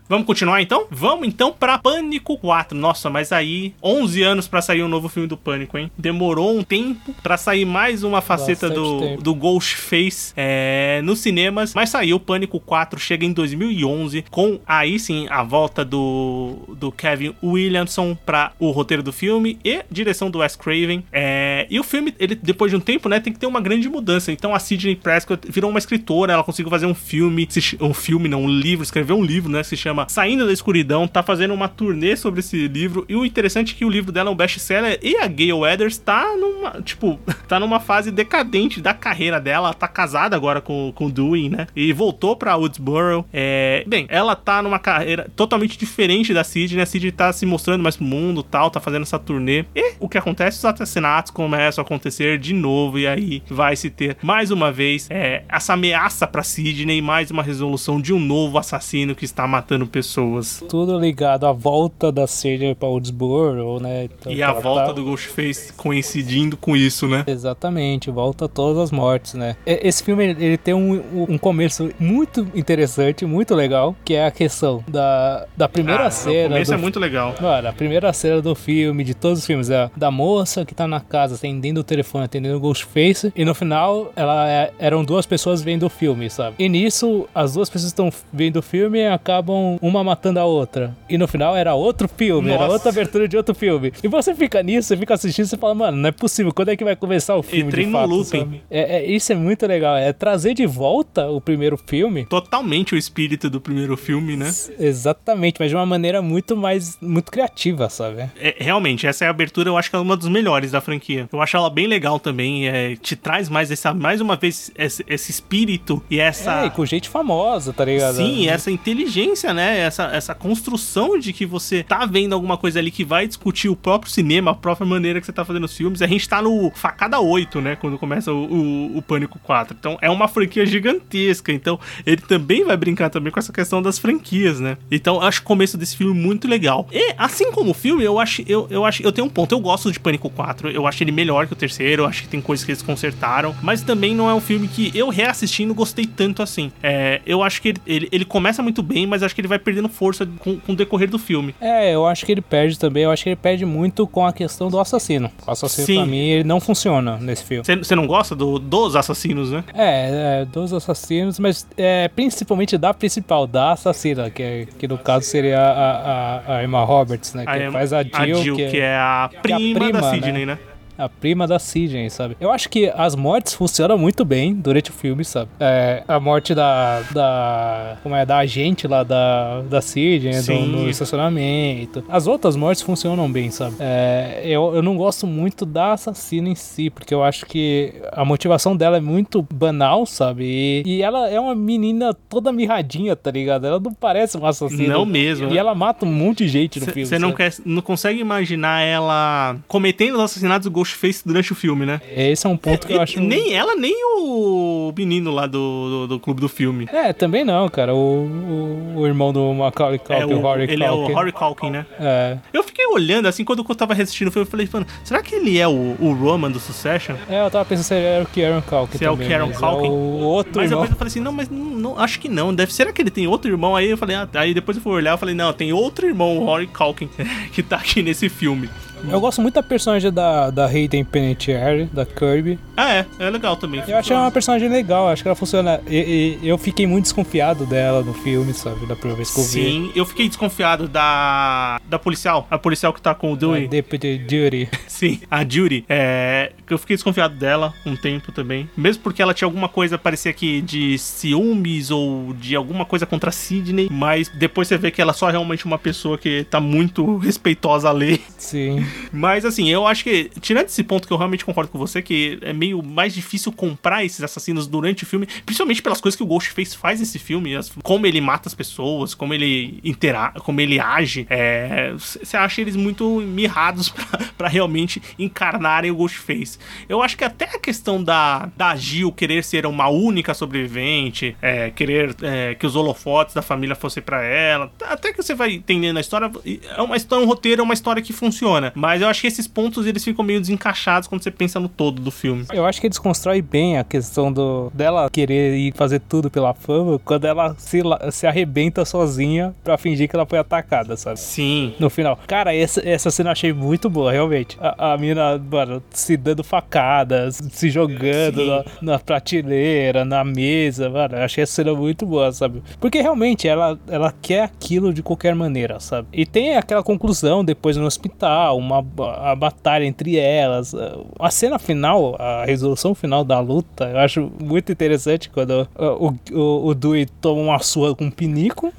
[0.09, 0.87] Vamos continuar então?
[0.89, 2.77] Vamos então pra Pânico 4.
[2.77, 5.91] Nossa, mas aí 11 anos para sair um novo filme do Pânico, hein?
[5.97, 11.89] Demorou um tempo para sair mais uma faceta do, do Ghostface é, nos cinemas, mas
[11.89, 18.15] saiu Pânico 4, chega em 2011 com aí sim a volta do, do Kevin Williamson
[18.25, 21.03] para o roteiro do filme e direção do Wes Craven.
[21.11, 23.89] É, e o filme, ele depois de um tempo, né, tem que ter uma grande
[23.89, 24.31] mudança.
[24.31, 27.47] Então a Sidney Prescott virou uma escritora, ela conseguiu fazer um filme,
[27.81, 31.07] um filme não, um livro, escrever um livro, né, se chama chama Saindo da Escuridão,
[31.07, 33.05] tá fazendo uma turnê sobre esse livro.
[33.09, 35.97] E o interessante é que o livro dela é um best-seller e a Gayle Weathers
[35.97, 39.73] tá numa, tipo, tá numa fase decadente da carreira dela.
[39.73, 41.67] Tá casada agora com, com o Dewey, né?
[41.75, 43.25] E voltou pra Woodsboro.
[43.33, 43.83] É...
[43.87, 46.83] Bem, ela tá numa carreira totalmente diferente da Sidney.
[46.83, 49.65] A Sidney tá se mostrando mais pro mundo tal, tá fazendo essa turnê.
[49.75, 50.57] E o que acontece?
[50.57, 52.99] Os assassinatos começam a acontecer de novo.
[52.99, 57.41] E aí vai se ter mais uma vez é, essa ameaça pra Sidney, mais uma
[57.41, 60.63] resolução de um novo assassino que está matando pessoas.
[60.69, 64.05] Tudo ligado à volta da Celia para Woodsboro, né?
[64.05, 64.91] Então, e a volta tá...
[64.93, 67.23] do Ghostface coincidindo com isso, né?
[67.27, 69.55] Exatamente, volta todas as mortes, né?
[69.65, 74.83] Esse filme ele tem um, um começo muito interessante, muito legal, que é a questão
[74.87, 76.47] da, da primeira ah, cena.
[76.47, 76.75] O começo do...
[76.75, 77.35] é muito legal.
[77.41, 80.87] Mano, a primeira cena do filme, de todos os filmes, é da moça que tá
[80.87, 85.25] na casa atendendo o telefone, atendendo o Ghostface, e no final ela é, eram duas
[85.25, 86.55] pessoas vendo o filme, sabe?
[86.59, 90.95] E nisso, as duas pessoas estão vendo o filme e acabam uma matando a outra.
[91.09, 92.63] E no final era outro filme, Nossa.
[92.63, 93.91] era outra abertura de outro filme.
[94.03, 96.75] E você fica nisso, você fica assistindo e fala, mano, não é possível, quando é
[96.75, 97.67] que vai começar o filme?
[97.67, 98.61] Entrei de fato, looping.
[98.69, 102.25] É, é, isso é muito legal, é trazer de volta o primeiro filme.
[102.25, 104.51] Totalmente o espírito do primeiro filme, né?
[104.79, 108.29] Exatamente, mas de uma maneira muito mais, muito criativa, sabe?
[108.39, 111.29] É, realmente, essa é a abertura, eu acho que é uma dos melhores da franquia.
[111.31, 115.03] Eu acho ela bem legal também, é, te traz mais essa, mais uma vez, esse,
[115.07, 116.63] esse espírito e essa...
[116.63, 118.15] É, e com gente famosa, tá ligado?
[118.15, 119.66] Sim, essa inteligência, né?
[119.69, 123.75] Essa, essa construção de que você tá vendo alguma coisa ali que vai discutir o
[123.75, 126.01] próprio cinema, a própria maneira que você tá fazendo os filmes.
[126.01, 127.75] A gente tá no facada 8, né?
[127.75, 129.75] Quando começa o, o, o Pânico 4.
[129.77, 131.51] Então é uma franquia gigantesca.
[131.51, 134.77] Então ele também vai brincar também com essa questão das franquias, né?
[134.91, 136.87] Então acho o começo desse filme muito legal.
[136.91, 139.53] E assim como o filme, eu acho, eu, eu acho, eu tenho um ponto.
[139.53, 140.69] Eu gosto de Pânico 4.
[140.69, 142.03] Eu acho ele melhor que o terceiro.
[142.03, 143.55] Eu acho que tem coisas que eles consertaram.
[143.61, 146.71] Mas também não é um filme que eu reassistindo gostei tanto assim.
[146.81, 149.56] É, eu acho que ele, ele, ele começa muito bem, mas acho que ele vai
[149.59, 151.55] perdendo força com, com, o decorrer do filme.
[151.59, 153.03] É, eu acho que ele perde também.
[153.03, 155.31] Eu acho que ele perde muito com a questão do assassino.
[155.45, 155.95] O assassino, Sim.
[155.97, 157.63] pra mim, ele não funciona nesse filme.
[157.63, 159.63] Você não gosta do, dos assassinos, né?
[159.73, 164.97] É, é dos assassinos, mas é, principalmente da principal, da assassina, que, é, que no
[164.97, 167.45] caso seria a, a, a Emma Roberts, né?
[167.45, 169.75] Que a faz a Jill, a Jill que, é, que, é, a prima, é a
[169.75, 170.55] prima da Sidney, né?
[170.55, 170.59] né?
[170.97, 172.35] A prima da Sidney, sabe?
[172.39, 175.49] Eu acho que as mortes funcionam muito bem durante o filme, sabe?
[175.59, 177.97] É, a morte da, da.
[178.03, 178.25] Como é?
[178.25, 182.03] Da agente lá da, da Sidney, do, no estacionamento.
[182.09, 183.75] As outras mortes funcionam bem, sabe?
[183.79, 188.25] É, eu, eu não gosto muito da assassina em si, porque eu acho que a
[188.25, 190.43] motivação dela é muito banal, sabe?
[190.45, 193.65] E, e ela é uma menina toda mirradinha, tá ligado?
[193.65, 194.93] Ela não parece uma assassina.
[194.93, 195.51] Não mesmo.
[195.51, 197.07] E ela mata um monte de gente no cê, filme.
[197.07, 202.01] Você não, quer, não consegue imaginar ela cometendo os assassinatos fez durante o filme, né?
[202.15, 203.19] Esse é um ponto é, que eu acho.
[203.19, 206.87] Nem ela, nem o menino lá do, do, do clube do filme.
[206.91, 207.93] É, também não, cara.
[207.93, 210.83] O, o, o irmão do Macaulay Culkin, é, o, o Rory Ele Culkin.
[210.83, 211.85] é o Rory Culkin, né?
[211.99, 212.37] É.
[212.53, 215.35] Eu fiquei olhando, assim, quando eu tava assistindo o filme, eu falei, mano, será que
[215.35, 217.15] ele é o, o Roman do Succession?
[217.29, 219.87] É, eu tava pensando se ele era o Kieran Culkin Se é o Kieran Culkin.
[219.87, 220.83] É o outro mas irmão.
[220.83, 222.53] depois eu falei assim, não, mas não, não, acho que não.
[222.53, 223.75] Deve, será que ele tem outro irmão?
[223.75, 226.37] Aí eu falei, ah, aí depois eu fui olhar, eu falei, não, tem outro irmão,
[226.37, 227.09] o Rory Culkin,
[227.51, 228.69] que tá aqui nesse filme.
[229.09, 232.59] Eu gosto muito da personagem da, da Hayden Panettiere, da Kirby.
[232.75, 233.05] Ah, é.
[233.19, 233.83] É legal também.
[233.87, 235.81] Eu achei uma personagem legal, acho que ela funciona.
[235.87, 238.85] E, e, eu fiquei muito desconfiado dela no filme, sabe?
[238.85, 239.49] Da primeira vez que eu vi.
[239.49, 241.79] Sim, eu fiquei desconfiado da.
[241.87, 242.47] da policial.
[242.49, 243.65] A policial que tá com o Dewey.
[243.65, 244.69] A Deputy Judy.
[244.87, 245.85] Sim, a Judy.
[245.87, 248.69] É eu fiquei desconfiado dela um tempo também.
[248.75, 253.31] Mesmo porque ela tinha alguma coisa, parecia que de ciúmes ou de alguma coisa contra
[253.31, 253.87] Sidney.
[253.89, 257.89] Mas depois você vê que ela é só realmente uma pessoa que tá muito respeitosa
[257.89, 258.21] à lei.
[258.37, 258.85] Sim.
[259.11, 262.37] Mas assim, eu acho que, tirando esse ponto que eu realmente concordo com você, que
[262.41, 266.25] é meio mais difícil comprar esses assassinos durante o filme, principalmente pelas coisas que o
[266.25, 270.79] Ghostface faz nesse filme, as- como ele mata as pessoas, como ele intera como ele
[270.79, 271.25] age.
[271.29, 273.93] é, Você acha eles muito mirrados
[274.37, 276.57] pra realmente encarnarem o Ghostface.
[276.87, 281.69] Eu acho que até a questão da, da Gil querer ser uma única sobrevivente, é,
[281.71, 285.97] querer é, que os holofotes da família fossem pra ela, até que você vai entendendo
[285.97, 286.31] a história,
[286.75, 288.71] é uma história, um roteiro, é uma história que funciona.
[288.77, 291.99] Mas eu acho que esses pontos eles ficam meio desencaixados quando você pensa no todo
[291.99, 292.45] do filme.
[292.53, 296.53] Eu acho que eles constroem bem a questão do dela querer ir fazer tudo pela
[296.53, 301.19] fama quando ela se, se arrebenta sozinha pra fingir que ela foi atacada, sabe?
[301.19, 301.73] Sim.
[301.79, 302.19] No final.
[302.27, 304.55] Cara, essa, essa cena eu achei muito boa, realmente.
[304.61, 311.15] A, a mina, mano, se dando facadas, se jogando na, na prateleira, na mesa, mano.
[311.15, 312.61] Eu achei essa cena muito boa, sabe?
[312.79, 316.09] Porque realmente ela, ela quer aquilo de qualquer maneira, sabe?
[316.13, 318.85] E tem aquela conclusão depois no hospital, uma
[319.31, 320.73] a batalha entre elas.
[321.19, 326.67] A cena final, a resolução final da luta, eu acho muito interessante quando o, o,
[326.67, 328.73] o Dewey toma uma sua com um pinico.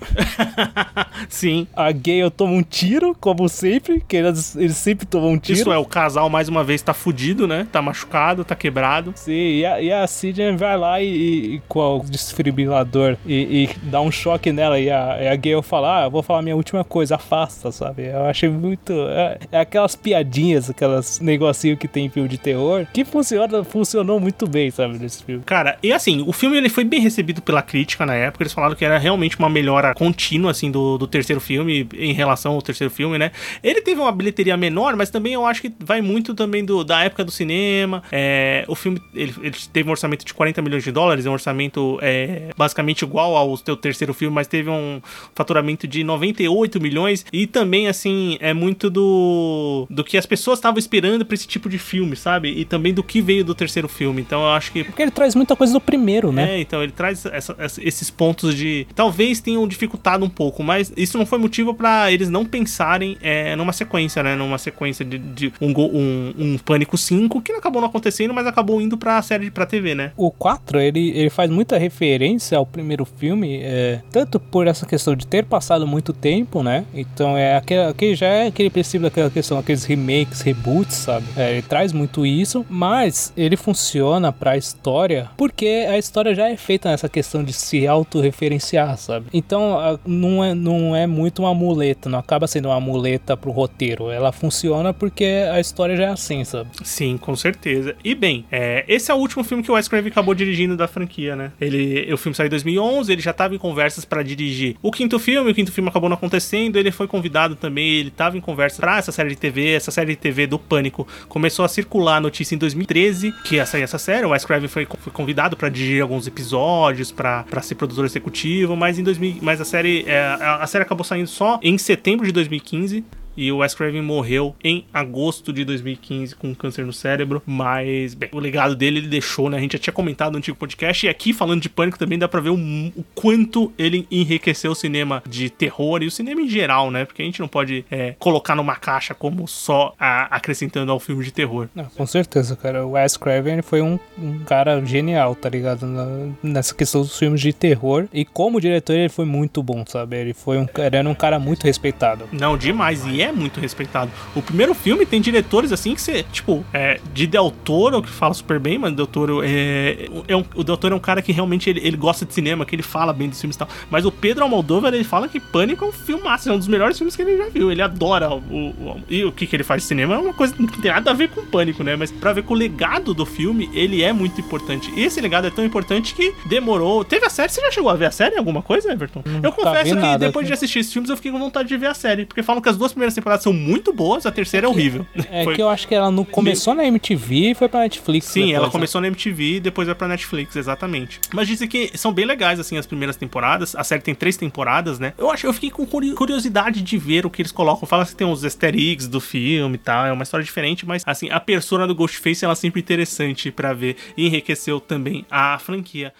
[1.28, 1.66] Sim.
[1.74, 5.58] A Gale toma um tiro, como sempre, que eles, eles sempre tomam um tiro.
[5.58, 7.66] Isso é, o casal mais uma vez tá fudido, né?
[7.70, 9.12] Tá machucado, tá quebrado.
[9.16, 11.08] Sim, e a, e a Sidney vai lá e,
[11.56, 14.78] e- com o desfibrilador e, e dá um choque nela.
[14.78, 18.06] E a, e a Gale fala: Ah, eu vou falar minha última coisa, afasta, sabe?
[18.06, 18.92] Eu achei muito.
[18.92, 24.18] É, é aquelas piadinhas, aquelas negocinho que tem em filme de terror, que funciona, funcionou
[24.18, 25.42] muito bem, sabe, nesse filme.
[25.44, 28.42] Cara, e assim, o filme ele foi bem recebido pela crítica na época.
[28.42, 32.54] Eles falaram que era realmente uma melhora contínua, assim, do, do terceiro filme em relação
[32.54, 33.30] ao terceiro filme, né?
[33.62, 37.04] Ele teve uma bilheteria menor, mas também eu acho que vai muito também do, da
[37.04, 38.02] época do cinema.
[38.10, 41.34] É, o filme ele, ele teve um orçamento de 40 milhões de dólares, é um
[41.34, 45.00] orçamento é, basicamente igual ao teu terceiro filme, mas teve um
[45.34, 47.24] faturamento de 98 milhões.
[47.32, 51.68] E também, assim, é muito do, do que as pessoas estavam esperando pra esse tipo
[51.68, 52.48] de filme, sabe?
[52.50, 54.20] E também do que veio do terceiro filme.
[54.22, 56.56] Então eu acho que Porque ele traz muita coisa do primeiro, né?
[56.56, 58.86] é, então ele traz essa- essa- esses pontos de.
[58.94, 63.54] Talvez tenham dificultado um pouco, mas isso não foi motivo pra eles não pensarem é,
[63.56, 64.34] numa sequência, né?
[64.34, 68.80] Numa sequência de, de um, um, um Pânico 5, que acabou não acontecendo, mas acabou
[68.80, 70.12] indo pra série pra TV, né?
[70.16, 75.14] O 4, ele, ele faz muita referência ao primeiro filme, é, tanto por essa questão
[75.14, 76.84] de ter passado muito tempo, né?
[76.94, 81.26] Então é aquele, aquele já é aquele princípio daquela questão, aqueles remakes, reboots, sabe?
[81.36, 86.56] É, ele traz muito isso, mas ele funciona pra história porque a história já é
[86.56, 89.26] feita nessa questão de se autorreferenciar, sabe?
[89.32, 94.10] Então não é, não é muito uma muleta, não acaba sendo uma muleta pro roteiro.
[94.10, 96.70] Ela funciona porque a história já é assim, sabe?
[96.82, 97.94] Sim, com certeza.
[98.04, 100.88] E bem, é, esse é o último filme que o Wes Craven acabou dirigindo da
[100.88, 101.52] franquia, né?
[101.60, 105.18] Ele, o filme saiu em 2011, ele já estava em conversas pra dirigir o quinto
[105.18, 108.80] filme, o quinto filme acabou não acontecendo, ele foi convidado também, ele estava em conversa
[108.80, 112.20] pra essa série de TV, essa série de TV do Pânico começou a circular a
[112.20, 115.68] notícia em 2013 que ia sair essa série, o Wes Craven foi, foi convidado pra
[115.68, 120.56] dirigir alguns episódios, pra ser produtor executivo, mas em 2000, mas a série é, a,
[120.56, 123.04] a série acabou saindo só em setembro de 2015.
[123.38, 127.42] E o Wes Craven morreu em agosto de 2015 com câncer no cérebro.
[127.46, 129.56] Mas, bem, o legado dele ele deixou, né?
[129.56, 131.06] A gente já tinha comentado no antigo podcast.
[131.06, 134.74] E aqui, falando de pânico, também dá pra ver o, o quanto ele enriqueceu o
[134.74, 137.04] cinema de terror e o cinema em geral, né?
[137.04, 141.24] Porque a gente não pode é, colocar numa caixa como só a- acrescentando ao filme
[141.24, 141.68] de terror.
[141.74, 142.84] Não, com certeza, cara.
[142.84, 145.86] O Wes Craven foi um, um cara genial, tá ligado?
[145.86, 148.06] Na- nessa questão dos filmes de terror.
[148.12, 150.16] E como diretor, ele foi muito bom, sabe?
[150.16, 152.28] Ele foi um, ele era um cara muito respeitado.
[152.32, 153.04] Não, demais.
[153.06, 154.10] E é muito respeitado.
[154.34, 158.34] O primeiro filme tem diretores assim que você, tipo, é, de Del Toro, que fala
[158.34, 160.08] super bem, mas Del Toro é.
[160.26, 162.64] é um- o Del Toro é um cara que realmente ele, ele gosta de cinema,
[162.64, 163.68] que ele fala bem dos filmes e tal.
[163.90, 166.96] Mas o Pedro Almodóvar, ele fala que Pânico é um filmaço, é um dos melhores
[166.96, 167.70] filmes que ele já viu.
[167.70, 168.36] Ele adora o.
[168.38, 170.90] o- e o que, que ele faz de cinema é uma coisa que não tem
[170.90, 171.96] nada a ver com Pânico, né?
[171.96, 174.90] Mas pra ver com o legado do filme, ele é muito importante.
[174.96, 177.04] E esse legado é tão importante que demorou.
[177.04, 177.48] Teve a série?
[177.50, 178.36] Você já chegou a ver a série?
[178.36, 179.22] Alguma coisa, Everton?
[179.42, 180.54] eu tá confesso vendo que nada, depois de cara.
[180.54, 182.26] assistir assistir esses filmes, eu fiquei com vontade de ver a série.
[182.26, 185.06] Porque falam que as duas primeiras temporadas são muito boas, a terceira é horrível.
[185.30, 188.26] É Foi- que eu acho que ela não começou na MTV e foi pra Netflix.
[188.26, 188.72] Sim, depois, ela né?
[188.72, 191.20] começou na MTV e depois vai pra Netflix, exatamente.
[191.32, 193.74] Mas dizem que são bem legais, assim, as primeiras temporadas.
[193.76, 195.12] A série tem três temporadas, né?
[195.18, 197.86] Eu acho, eu fiquei com curi- curiosidade de ver o que eles colocam.
[197.86, 200.06] Fala que tem uns easter eggs do filme e tal.
[200.06, 203.72] É uma história diferente, mas, assim, a persona do Ghostface, ela é sempre interessante pra
[203.72, 203.96] ver.
[204.16, 206.12] E enriqueceu também a franquia.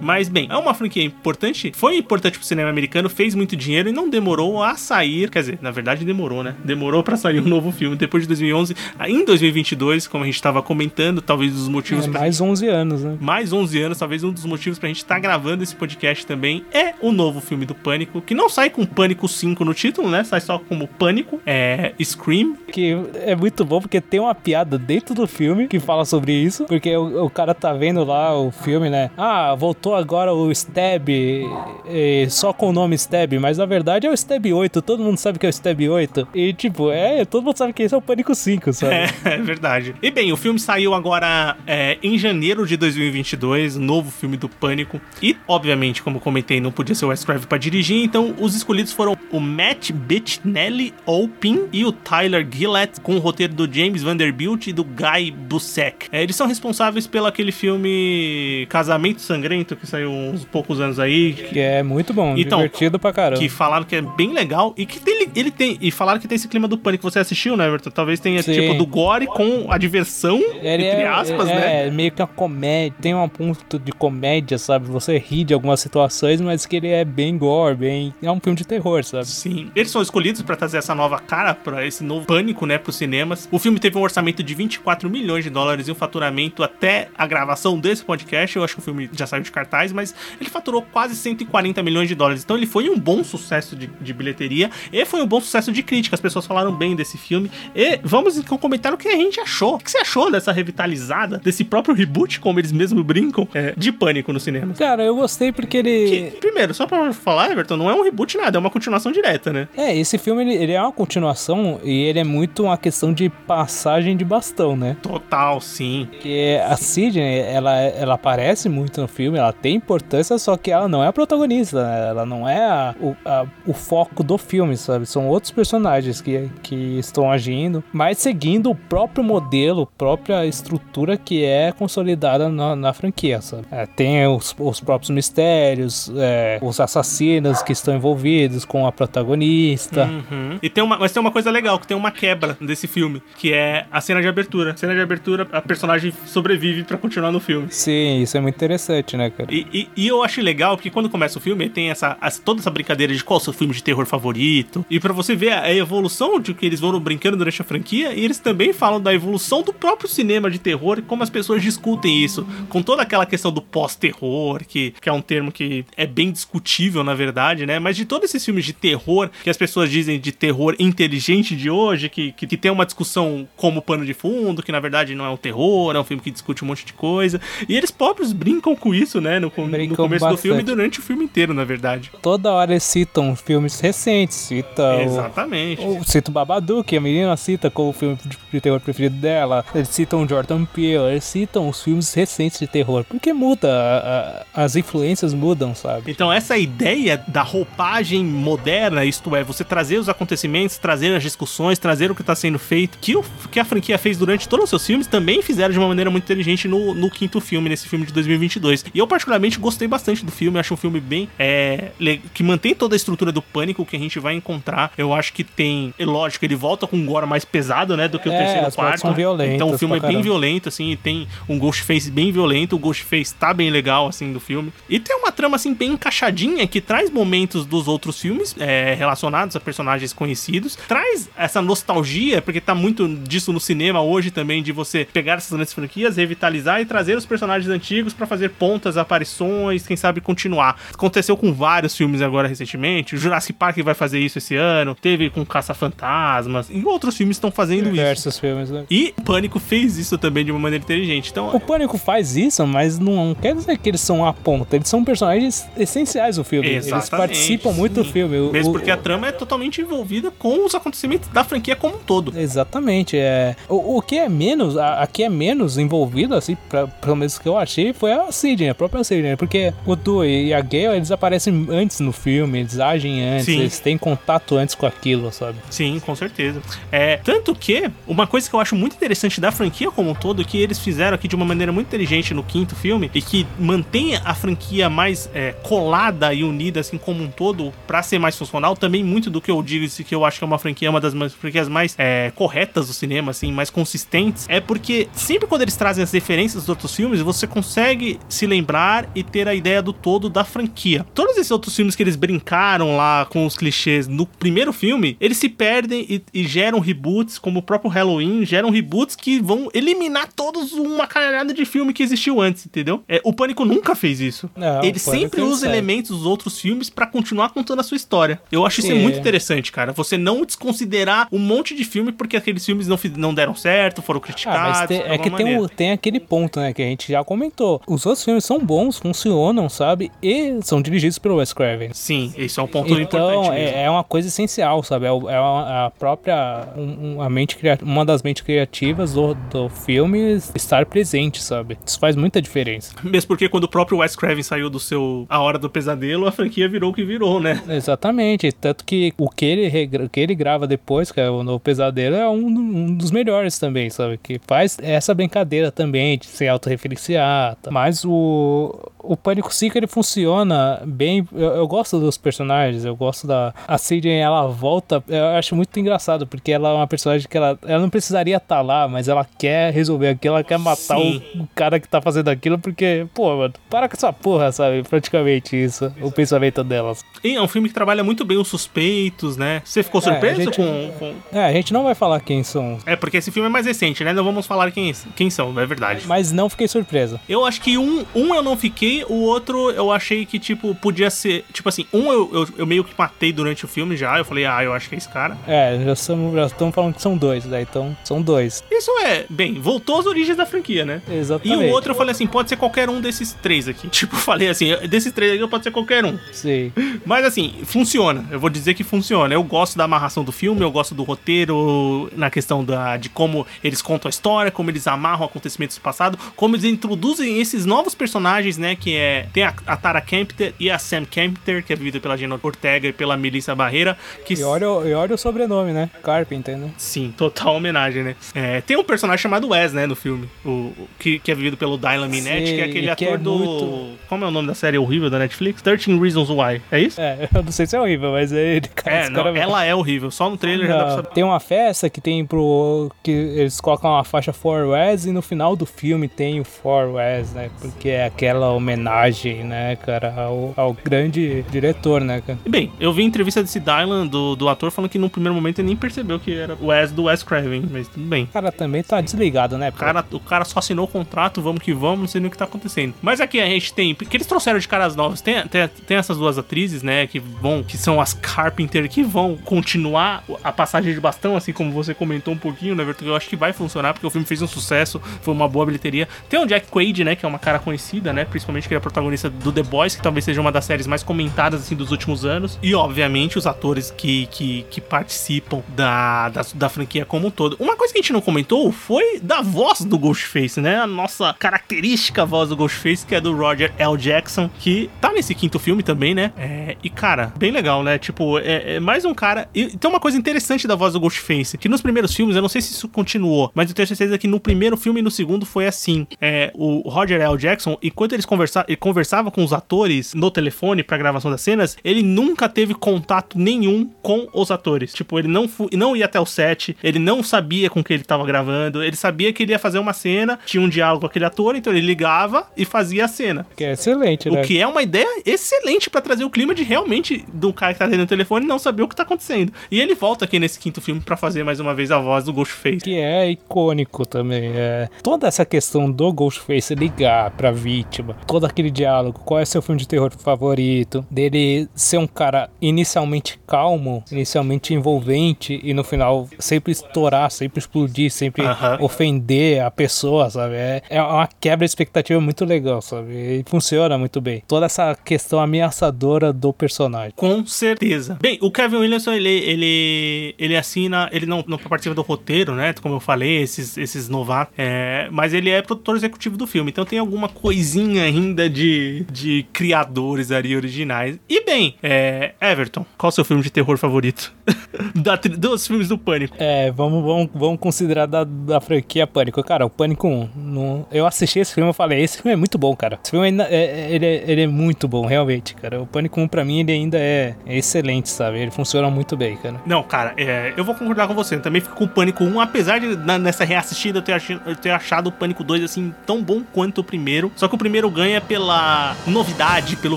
[0.00, 3.92] Mas bem, é uma franquia importante, foi importante pro cinema americano, fez muito dinheiro e
[3.92, 6.54] não demorou a sair, quer dizer, na verdade demorou, né?
[6.64, 8.74] Demorou pra sair um novo filme depois de 2011,
[9.06, 13.02] em 2022, como a gente tava comentando, talvez os motivos É, pra mais 11 anos,
[13.04, 13.16] né?
[13.20, 16.94] mais 11 anos, talvez um dos motivos pra gente estar gravando esse podcast também é
[17.00, 20.24] o novo filme do Pânico, que não sai com Pânico 5 no título, né?
[20.24, 22.56] Sai só como Pânico, é Scream.
[22.70, 26.64] Que é muito bom porque tem uma piada dentro do filme que fala sobre isso.
[26.64, 29.10] Porque o, o cara tá vendo lá o filme, né?
[29.16, 34.10] Ah, voltou agora o Stab, eh, só com o nome Stab, mas na verdade é
[34.10, 34.82] o Stab 8.
[34.82, 36.28] Todo mundo sabe que é o Stab 8.
[36.34, 38.94] E tipo, é, todo mundo sabe que esse é o Pânico 5, sabe?
[38.94, 39.94] É, é verdade.
[40.02, 45.00] E bem, o filme saiu agora é, em janeiro de 2022, novo filme do Pânico.
[45.22, 49.16] E, obviamente, como comentei, não podia ser o Wes pra dirigir, então os escolhidos foram
[49.30, 54.72] o Matt Bettinelli Opin e o Tyler Gillett, com o roteiro do James Vanderbilt e
[54.72, 56.06] do Guy Bussek.
[56.10, 61.32] É, eles são responsáveis pelo aquele filme Casamento Sangrento, que saiu uns poucos anos aí,
[61.32, 63.40] Que é muito bom, Então, divertido pra caramba.
[63.40, 66.36] que falaram que é bem legal e que tem, ele tem e falaram que tem
[66.36, 67.08] esse clima do pânico.
[67.10, 67.90] Você assistiu, né, Everton?
[67.90, 68.52] Talvez tenha Sim.
[68.52, 71.86] tipo do gore com a diversão Ele entre é, aspas, é, né?
[71.86, 74.86] É, meio que uma comédia, tem um ponto de comédia, sabe?
[74.86, 78.14] Você ri de algumas situações, mas que ele é bem gore, bem.
[78.22, 79.26] É um filme de terror, sabe?
[79.26, 82.96] Sim, eles são escolhidos pra trazer essa nova cara pra esse novo pânico, né, pros
[82.96, 83.48] cinemas.
[83.50, 87.26] O filme teve um orçamento de 24 milhões de dólares e um faturamento até a
[87.26, 88.56] gravação desse podcast.
[88.56, 92.08] Eu acho que o filme já saiu de cartaz, mas ele faturou quase 140 milhões
[92.08, 92.42] de dólares.
[92.42, 95.82] Então ele foi um bom sucesso de, de bilheteria e foi um bom sucesso de
[95.82, 96.16] crítica.
[96.16, 97.50] As pessoas falaram bem desse filme.
[97.74, 99.74] E vamos então comentar o que a gente achou.
[99.74, 103.92] O que você achou dessa revitalizada, desse próprio reboot, como eles mesmos brincam, é, de
[103.92, 104.74] pânico no cinema?
[104.74, 106.30] Cara, eu gostei porque Que, ele.
[106.40, 109.68] primeiro, só pra falar, Everton, não é um reboot nada, é uma continuação direta, né?
[109.76, 113.28] É, esse filme ele, ele é uma continuação e ele é muito uma questão de
[113.28, 114.96] passagem de bastão, né?
[115.02, 116.08] Total, sim.
[116.10, 120.88] Porque a Sidney, ela, ela aparece muito no filme, ela tem importância, só que ela
[120.88, 122.08] não é a protagonista, né?
[122.08, 125.06] ela não é a- o, a- o foco do filme, sabe?
[125.06, 131.44] São outros personagens que, que estão agindo, mas seguindo o próprio modelo, própria estrutura que
[131.44, 133.64] é consolidada na, na franquia, sabe?
[133.70, 140.04] É, tem os, os próprios mistérios, é, os assassinos que estão envolvidos com a protagonista.
[140.04, 140.58] Uhum.
[140.62, 143.52] E tem uma, mas tem uma coisa legal, que tem uma quebra desse filme, que
[143.52, 144.72] é a cena de abertura.
[144.72, 147.68] A cena de abertura, a personagem sobrevive pra continuar no filme.
[147.70, 149.47] Sim, isso é muito interessante, né, cara?
[149.48, 152.60] E, e- e eu acho legal, porque quando começa o filme, tem essa, essa- toda
[152.60, 154.84] essa brincadeira de qual é o seu filme de terror favorito.
[154.90, 158.24] E pra você ver a, evolução de que eles vão brincando durante a franquia, e
[158.24, 162.22] eles também falam da evolução do próprio cinema de terror e como as pessoas discutem
[162.22, 162.46] isso.
[162.68, 167.02] Com toda aquela questão do pós-terror, que, que é um termo que é bem discutível,
[167.04, 167.78] na verdade, né?
[167.78, 171.70] Mas de todos esses filmes de terror, que as pessoas dizem de terror inteligente de
[171.70, 175.24] hoje, que, que, que tem uma discussão como pano de fundo, que na verdade não
[175.24, 177.40] é um terror, é um filme que discute um monte de coisa.
[177.68, 179.37] E eles próprios brincam com isso, né?
[179.40, 180.76] No, com- no Brincam começo do filme e bastante.
[180.76, 182.10] durante o filme inteiro, na verdade.
[182.22, 185.82] Toda hora eles citam filmes recentes, cita o, Exatamente.
[185.84, 189.16] o- cita o Babadook, que a menina cita como o filme de, de terror preferido
[189.16, 189.64] dela.
[189.74, 193.04] Eles citam o Jordan Peele, eles citam os filmes recentes de terror.
[193.04, 196.10] Porque muda, a- a- as influências mudam, sabe?
[196.10, 201.78] Então, essa ideia da roupagem moderna, isto é, você trazer os acontecimentos, trazer as discussões,
[201.78, 204.70] trazer o que está sendo feito, que, o, que a franquia fez durante todos os
[204.70, 208.06] seus filmes, também fizeram de uma maneira muito inteligente no, no quinto filme, nesse filme
[208.06, 208.84] de 2022.
[208.94, 211.28] E eu, particularmente, gostei bastante do filme, acho um filme bem.
[211.38, 211.90] é,
[212.32, 214.92] que mantém toda a estrutura do pânico que a gente vai encontrar.
[214.96, 215.92] Eu acho que tem.
[215.98, 218.72] É lógico, ele volta com um gore mais pesado, né, do que o É, terceiro
[218.72, 219.00] quarto.
[219.00, 222.76] são violentas Então, o filme é bem violento, assim, e tem um Ghostface bem violento.
[222.76, 224.72] O Ghostface tá bem legal, assim, do filme.
[224.88, 229.56] E tem uma trama, assim, bem encaixadinha que traz momentos dos outros filmes é, relacionados
[229.56, 230.76] a personagens conhecidos.
[230.86, 235.52] Traz essa nostalgia, porque tá muito disso no cinema hoje também, de você pegar essas
[235.52, 240.78] grandes franquias, revitalizar e trazer os personagens antigos pra fazer pontas, aparições, quem sabe continuar.
[240.92, 243.14] Aconteceu com vários filmes agora recentemente.
[243.14, 244.94] O Jurassic Park vai fazer isso esse ano.
[244.94, 246.68] Teve com Caça-Fantasmas.
[246.70, 247.92] E outros filmes estão fazendo isso.
[247.92, 248.84] Diversos filmes, né?
[248.90, 251.30] E Pânico fez isso também de uma maneira inteligente.
[251.30, 254.76] Então, O Pânico faz isso, mas não quer dizer que eles são a ponta.
[254.76, 256.68] Eles são personagens essenciais do filme.
[256.68, 258.38] Eles Exatamente, participam muito do filme.
[258.38, 261.96] O- mesmo o- porque a trama é totalmente envolvida com os acontecimentos da franquia como
[261.96, 262.32] um todo.
[262.38, 263.56] Exatamente, é.
[263.68, 267.38] O, o que é menos, a, a que é menos envolvido, assim, pra, pelo menos
[267.38, 270.96] que eu achei, foi a Sidney, a própria Sidney, porque o Du e a Gale,
[270.96, 273.60] eles aparecem antes no filme, eles agem antes, Sim.
[273.60, 275.58] eles têm contato antes com aquilo, sabe?
[275.70, 276.60] Sim, com certeza.
[276.90, 280.44] É, tanto que, uma coisa que eu acho muito interessante da franquia como um todo,
[280.44, 284.16] que eles fizeram aqui de uma maneira muito inteligente no quinto filme, e que mantém
[284.16, 288.76] a franquia mais é, colada e unida, assim, como um todo, pra ser mais funcional,
[288.76, 291.14] também muito do que eu digo, que eu acho que é uma franquia, uma das
[291.34, 296.02] franquias mais é, corretas do cinema, assim, mais consistentes, é porque sempre quando eles trazem
[296.02, 300.28] as referências dos outros filmes, você consegue se lembrar e ter a ideia do todo
[300.28, 301.04] da franquia.
[301.14, 305.36] Todos esses outros filmes que eles brincaram lá com os clichês no primeiro filme, eles
[305.36, 310.32] se perdem e, e geram reboots, como o próprio Halloween, geram reboots que vão eliminar
[310.32, 313.02] todos uma caralhada de filme que existiu antes, entendeu?
[313.08, 314.48] É, o Pânico nunca fez isso.
[314.56, 315.72] Não, Ele sempre usa segue.
[315.72, 318.40] elementos dos outros filmes pra continuar contando a sua história.
[318.50, 319.92] Eu acho isso muito interessante, cara.
[319.92, 324.20] Você não desconsiderar um monte de filme porque aqueles filmes não, não deram certo, foram
[324.20, 324.58] criticados.
[324.78, 327.24] Ah, mas tem- é que tem, o- tem aquele ponto, né, que a gente já
[327.24, 327.80] comentou.
[327.86, 330.10] Os outros filmes são bons, funcionam, sabe?
[330.22, 331.90] E são dirigidos pelo Wes Craven.
[331.92, 333.76] Sim, esse é um ponto Então, importante mesmo.
[333.76, 335.06] é, é uma coisa essencial, sabe?
[335.06, 336.68] É, é a própria.
[336.76, 341.76] um- a mente uma das mentes criativas do, do filme estar presente, sabe?
[341.84, 342.92] Isso faz muita diferença.
[343.02, 346.32] Mesmo porque quando o próprio Wes Craven saiu do seu A Hora do Pesadelo, a
[346.32, 347.60] franquia virou o que virou, né?
[347.68, 348.52] Exatamente.
[348.52, 351.58] Tanto que o que ele, regra- o que ele grava depois, que é o Novo
[351.60, 354.18] Pesadelo, é um, um dos melhores também, sabe?
[354.22, 357.56] Que faz essa brincadeira também de se autorreferenciar.
[357.62, 357.70] tá?
[357.70, 358.67] Mas o,
[358.98, 361.26] o Pânico 5 ele funciona bem.
[361.32, 363.54] Eu, eu gosto dos personagens, eu gosto da.
[363.66, 365.02] A Sidney, ela volta.
[365.08, 368.60] Eu acho muito engraçado, porque ela é uma personagem que ela, ela não precisaria estar
[368.62, 372.28] lá, mas ela quer resolver aquilo, ela quer matar o, o cara que tá fazendo
[372.28, 374.82] aquilo, porque, pô, mano, para com essa porra, sabe?
[374.82, 377.04] Praticamente isso, o pensamento delas.
[377.22, 379.62] E é um filme que trabalha muito bem os suspeitos, né?
[379.64, 382.42] Você ficou É, surpreso a gente- com, com- É, a gente não vai falar quem
[382.42, 384.12] são, É, porque esse filme é mais recente, né?
[384.12, 386.06] Não vamos falar quem, quem são, é verdade.
[386.06, 387.20] mas não fiquei surpresa.
[387.28, 391.10] Eu acho que um, um eu não fiquei, o outro eu achei que, tipo, podia
[391.10, 391.44] ser.
[391.52, 394.18] Tipo assim, um eu, eu, eu meio que matei durante o filme já.
[394.18, 395.36] Eu falei, ah, eu acho que é esse cara.
[395.46, 397.62] É, já estamos falando que são dois, né?
[397.62, 398.62] Então, são dois.
[398.70, 401.02] Isso é, bem, voltou às origens da franquia, né?
[401.08, 401.64] E Exatamente.
[401.64, 403.88] o outro eu falei assim, pode ser qualquer um desses três aqui.
[403.98, 406.16] Tipo, falei assim, desses três aqui pode ser qualquer um.
[406.32, 406.72] Sim.
[407.04, 408.24] Mas assim, funciona.
[408.30, 409.34] Eu vou dizer que funciona.
[409.34, 413.46] Eu gosto da amarração do filme, eu gosto do roteiro, na questão da, de como
[413.62, 417.94] eles contam a história, como eles amarram acontecimentos do passado, como eles introduzem esses novos
[417.94, 418.76] personagens, né?
[418.76, 419.26] Que é.
[419.32, 422.88] Tem a, a Tara Kempter e a Sam Kempter, que é vivida pela Gina Ortega
[422.88, 423.98] e pela Melissa Barreira.
[424.24, 425.90] Que E olha, o- e olha o sobrenome, né?
[426.02, 426.70] Carpenter, né?
[426.78, 428.16] Sim, total homenagem, né?
[428.34, 431.56] É, tem um personagem chamado Wes, né, no filme, o, o- que, que é vivido
[431.56, 433.34] pelo Dylan Minnette, Sim, que é aquele que ator é do...
[433.38, 435.60] muito- Como é o nome da série horrível da Netflix?
[435.62, 437.00] 13 Reasons Why, é isso?
[437.00, 438.96] É, eu não sei se é horrível, mas é ele, cara.
[438.96, 441.08] É, não, cara- ela é horrível, só no trailer já dá pra Não, saber.
[441.14, 442.90] tem uma festa que tem pro.
[443.02, 446.94] que eles colocam uma faixa For Wes e no final do filme tem o For
[446.94, 447.50] Wes, né?
[447.60, 452.38] Porque é aquela homenagem, né, cara, ao, ao grande diretor, né, cara?
[452.48, 455.68] Bem, eu vi entrevista desse Dylan, do, do ator, falando que no primeiro momento ele
[455.68, 458.24] nem percebeu que era o Wes do Wes Craven, mas tudo bem.
[458.24, 459.68] O cara também tá desligado, né?
[459.68, 462.30] O cara, o cara só assinou o contrato, vamos que vamos, não sei nem o
[462.30, 462.94] que tá acontecendo.
[463.00, 463.94] Mas aqui a gente tem.
[463.94, 465.20] Que eles trouxeram de caras novas.
[465.20, 467.06] Tem, tem, tem essas duas atrizes, né?
[467.06, 467.62] Que vão.
[467.62, 472.34] Que são as Carpenter, que vão continuar a passagem de bastão, assim como você comentou
[472.34, 473.04] um pouquinho, né, Everton?
[473.04, 476.08] Eu acho que vai funcionar, porque o filme fez um sucesso, foi uma boa bilheteria.
[476.28, 477.16] Tem o Jack Quaid, né?
[477.16, 478.17] Que é uma cara conhecida, né?
[478.24, 481.02] Principalmente que ele é protagonista do The Boys, que talvez seja uma das séries mais
[481.02, 482.58] comentadas, assim, dos últimos anos.
[482.62, 487.56] E, obviamente, os atores que, que, que participam da, da, da franquia como um todo.
[487.58, 490.76] Uma coisa que a gente não comentou foi da voz do Ghostface, né?
[490.76, 493.96] A nossa característica voz do Ghostface, que é do Roger L.
[493.96, 496.32] Jackson, que tá nesse quinto filme também, né?
[496.36, 497.98] É, e, cara, bem legal, né?
[497.98, 499.48] Tipo, é, é mais um cara.
[499.54, 502.48] E tem uma coisa interessante da voz do Ghostface, que nos primeiros filmes, eu não
[502.48, 505.44] sei se isso continuou, mas eu tenho certeza que no primeiro filme e no segundo
[505.46, 506.06] foi assim.
[506.20, 507.36] É, o Roger L.
[507.36, 511.76] Jackson, enquanto eles conversa ele conversava com os atores no telefone pra gravação das cenas,
[511.84, 514.92] ele nunca teve contato nenhum com os atores.
[514.92, 518.24] Tipo, ele não, não ia até o set, ele não sabia com que ele tava
[518.24, 521.56] gravando, ele sabia que ele ia fazer uma cena, tinha um diálogo com aquele ator,
[521.56, 523.46] então ele ligava e fazia a cena.
[523.56, 524.40] Que é excelente, né?
[524.40, 527.78] O que é uma ideia excelente pra trazer o clima de realmente do cara que
[527.78, 529.52] tá dentro do telefone não saber o que tá acontecendo.
[529.70, 532.32] E ele volta aqui nesse quinto filme pra fazer mais uma vez a voz do
[532.32, 532.78] Ghostface.
[532.78, 534.52] que é icônico também.
[534.54, 534.88] É.
[535.02, 539.80] Toda essa questão do Ghostface ligar pra vítima, todo aquele diálogo, qual é seu filme
[539.80, 546.72] de terror favorito, dele ser um cara inicialmente calmo, inicialmente envolvente e no final sempre
[546.72, 548.78] estourar, sempre explodir, sempre Aham.
[548.80, 550.54] ofender a pessoa, sabe?
[550.54, 553.12] É, é uma quebra de expectativa muito legal, sabe?
[553.12, 554.42] E funciona muito bem.
[554.46, 557.12] Toda essa questão ameaçadora do personagem.
[557.16, 558.18] Com certeza.
[558.20, 562.74] Bem, o Kevin Williamson, ele, ele, ele assina, ele não, não participa do roteiro, né?
[562.80, 564.54] Como eu falei, esses, esses novatos.
[564.56, 566.70] É, mas ele é produtor executivo do filme.
[566.70, 571.18] Então tem alguma coisinha ainda de, de criadores ali originais.
[571.28, 574.32] E bem, é, Everton, qual o seu filme de terror favorito?
[574.94, 576.34] da, dos filmes do Pânico.
[576.38, 579.42] É, vamos, vamos, vamos considerar da, da franquia Pânico.
[579.42, 580.28] Cara, o Pânico 1.
[580.36, 582.98] não- eu assisti esse filme e falei, esse filme é muito bom, cara.
[583.02, 585.80] Esse filme ainda é, é- ele, é, ele é muito bom, realmente, cara.
[585.80, 588.38] O Pânico 1, pra mim, ele ainda é, é excelente, sabe?
[588.38, 589.60] Ele funciona muito bem, cara.
[589.66, 591.34] Não, cara, é, eu vou concordar com você.
[591.36, 594.30] Eu também fico com o Pânico 1, apesar de na- nessa reassistida eu ter, ach-
[594.46, 597.30] eu ter achado o Pânico 2 assim tão bom quanto o primeiro.
[597.36, 599.96] Só que o primeiro primeiro ganha pela novidade, pelo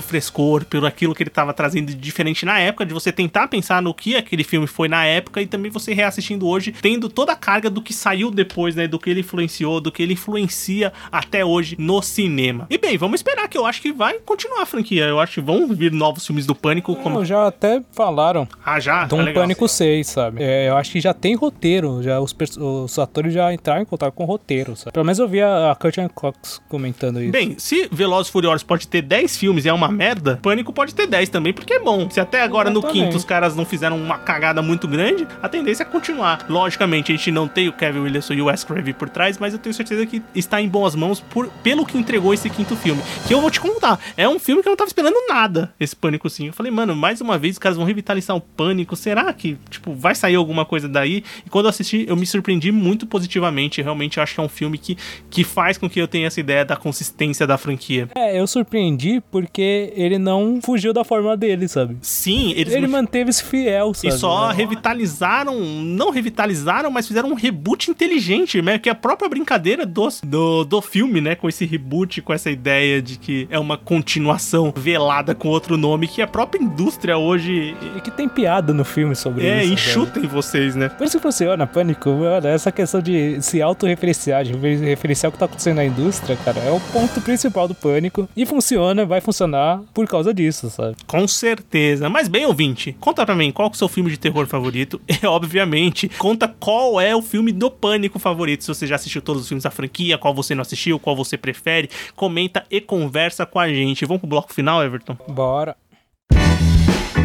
[0.00, 3.82] frescor, pelo aquilo que ele tava trazendo de diferente na época, de você tentar pensar
[3.82, 7.36] no que aquele filme foi na época e também você reassistindo hoje, tendo toda a
[7.36, 8.86] carga do que saiu depois, né?
[8.86, 12.66] Do que ele influenciou, do que ele influencia até hoje no cinema.
[12.70, 15.04] E bem, vamos esperar que eu acho que vai continuar a franquia.
[15.04, 16.94] Eu acho que vão vir novos filmes do Pânico.
[16.94, 17.16] Como...
[17.16, 18.46] Não, já até falaram.
[18.64, 19.06] Ah, já?
[19.06, 19.32] um Tá.
[19.32, 20.42] Pânico 6, sabe?
[20.42, 24.12] É, eu acho que já tem roteiro, já os, os atores já entraram em contato
[24.12, 24.92] com o roteiro, sabe?
[24.92, 27.32] Pelo menos eu vi a, a Courtney Cox comentando isso.
[27.32, 30.94] Bem, se Velozes e Furiosos pode ter 10 filmes e é uma merda, Pânico pode
[30.94, 32.10] ter 10 também, porque é bom.
[32.10, 33.04] Se até agora no Exatamente.
[33.04, 36.44] quinto os caras não fizeram uma cagada muito grande, a tendência é continuar.
[36.50, 39.54] Logicamente, a gente não tem o Kevin Williamson e o Wes Craven por trás, mas
[39.54, 43.00] eu tenho certeza que está em boas mãos por, pelo que entregou esse quinto filme.
[43.26, 45.96] Que eu vou te contar, é um filme que eu não tava esperando nada, esse
[45.96, 46.48] Pânico sim.
[46.48, 49.94] Eu falei, mano, mais uma vez os caras vão revitalizar o Pânico, será que, tipo,
[49.94, 51.24] vai sair alguma coisa daí?
[51.46, 53.80] E quando eu assisti, eu me surpreendi muito positivamente.
[53.80, 54.98] Realmente, eu acho que é um filme que,
[55.30, 58.08] que faz com que eu tenha essa ideia da consistência da franquia.
[58.14, 61.96] É, eu surpreendi porque ele não fugiu da forma dele, sabe?
[62.02, 64.12] Sim, eles Ele manteve-se fiel, E sabe?
[64.18, 64.54] só É.
[64.54, 68.78] revitalizaram, não revitalizaram, mas fizeram um reboot inteligente, né?
[68.78, 71.34] Que é a própria brincadeira dos, do, do filme, né?
[71.34, 76.08] Com esse reboot, com essa ideia de que é uma continuação velada com outro nome,
[76.08, 79.68] que a própria indústria hoje E que tem piada no filme sobre é, isso.
[79.68, 79.72] sabe?
[80.04, 80.88] enxuta em vocês, né?
[80.88, 85.38] Por isso que funciona, Pânico, mano, essa questão de se autorreferenciar, de referenciar o que
[85.38, 88.28] tá acontecendo na indústria, cara, é o ponto principal do Pânico.
[88.36, 90.96] E funciona, vai funcionar por causa disso, sabe?
[91.06, 92.08] Com certeza.
[92.08, 95.00] Mas bem, ouvinte, conta pra mim qual é o seu filme de terror favorito.
[95.08, 98.64] E, obviamente, conta qual é o filme do Pânico favorito.
[98.64, 101.36] Se você já assistiu todos os filmes da franquia, qual você não assistiu, qual você
[101.36, 101.88] prefere.
[102.16, 104.04] Comenta e conversa com a gente.
[104.04, 105.16] Vamos pro bloco final, Everton?
[105.28, 105.76] Bora.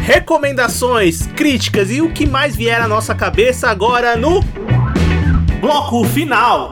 [0.02, 4.40] Recomendações, críticas e o que mais vier à nossa cabeça agora no
[5.60, 6.70] bloco final.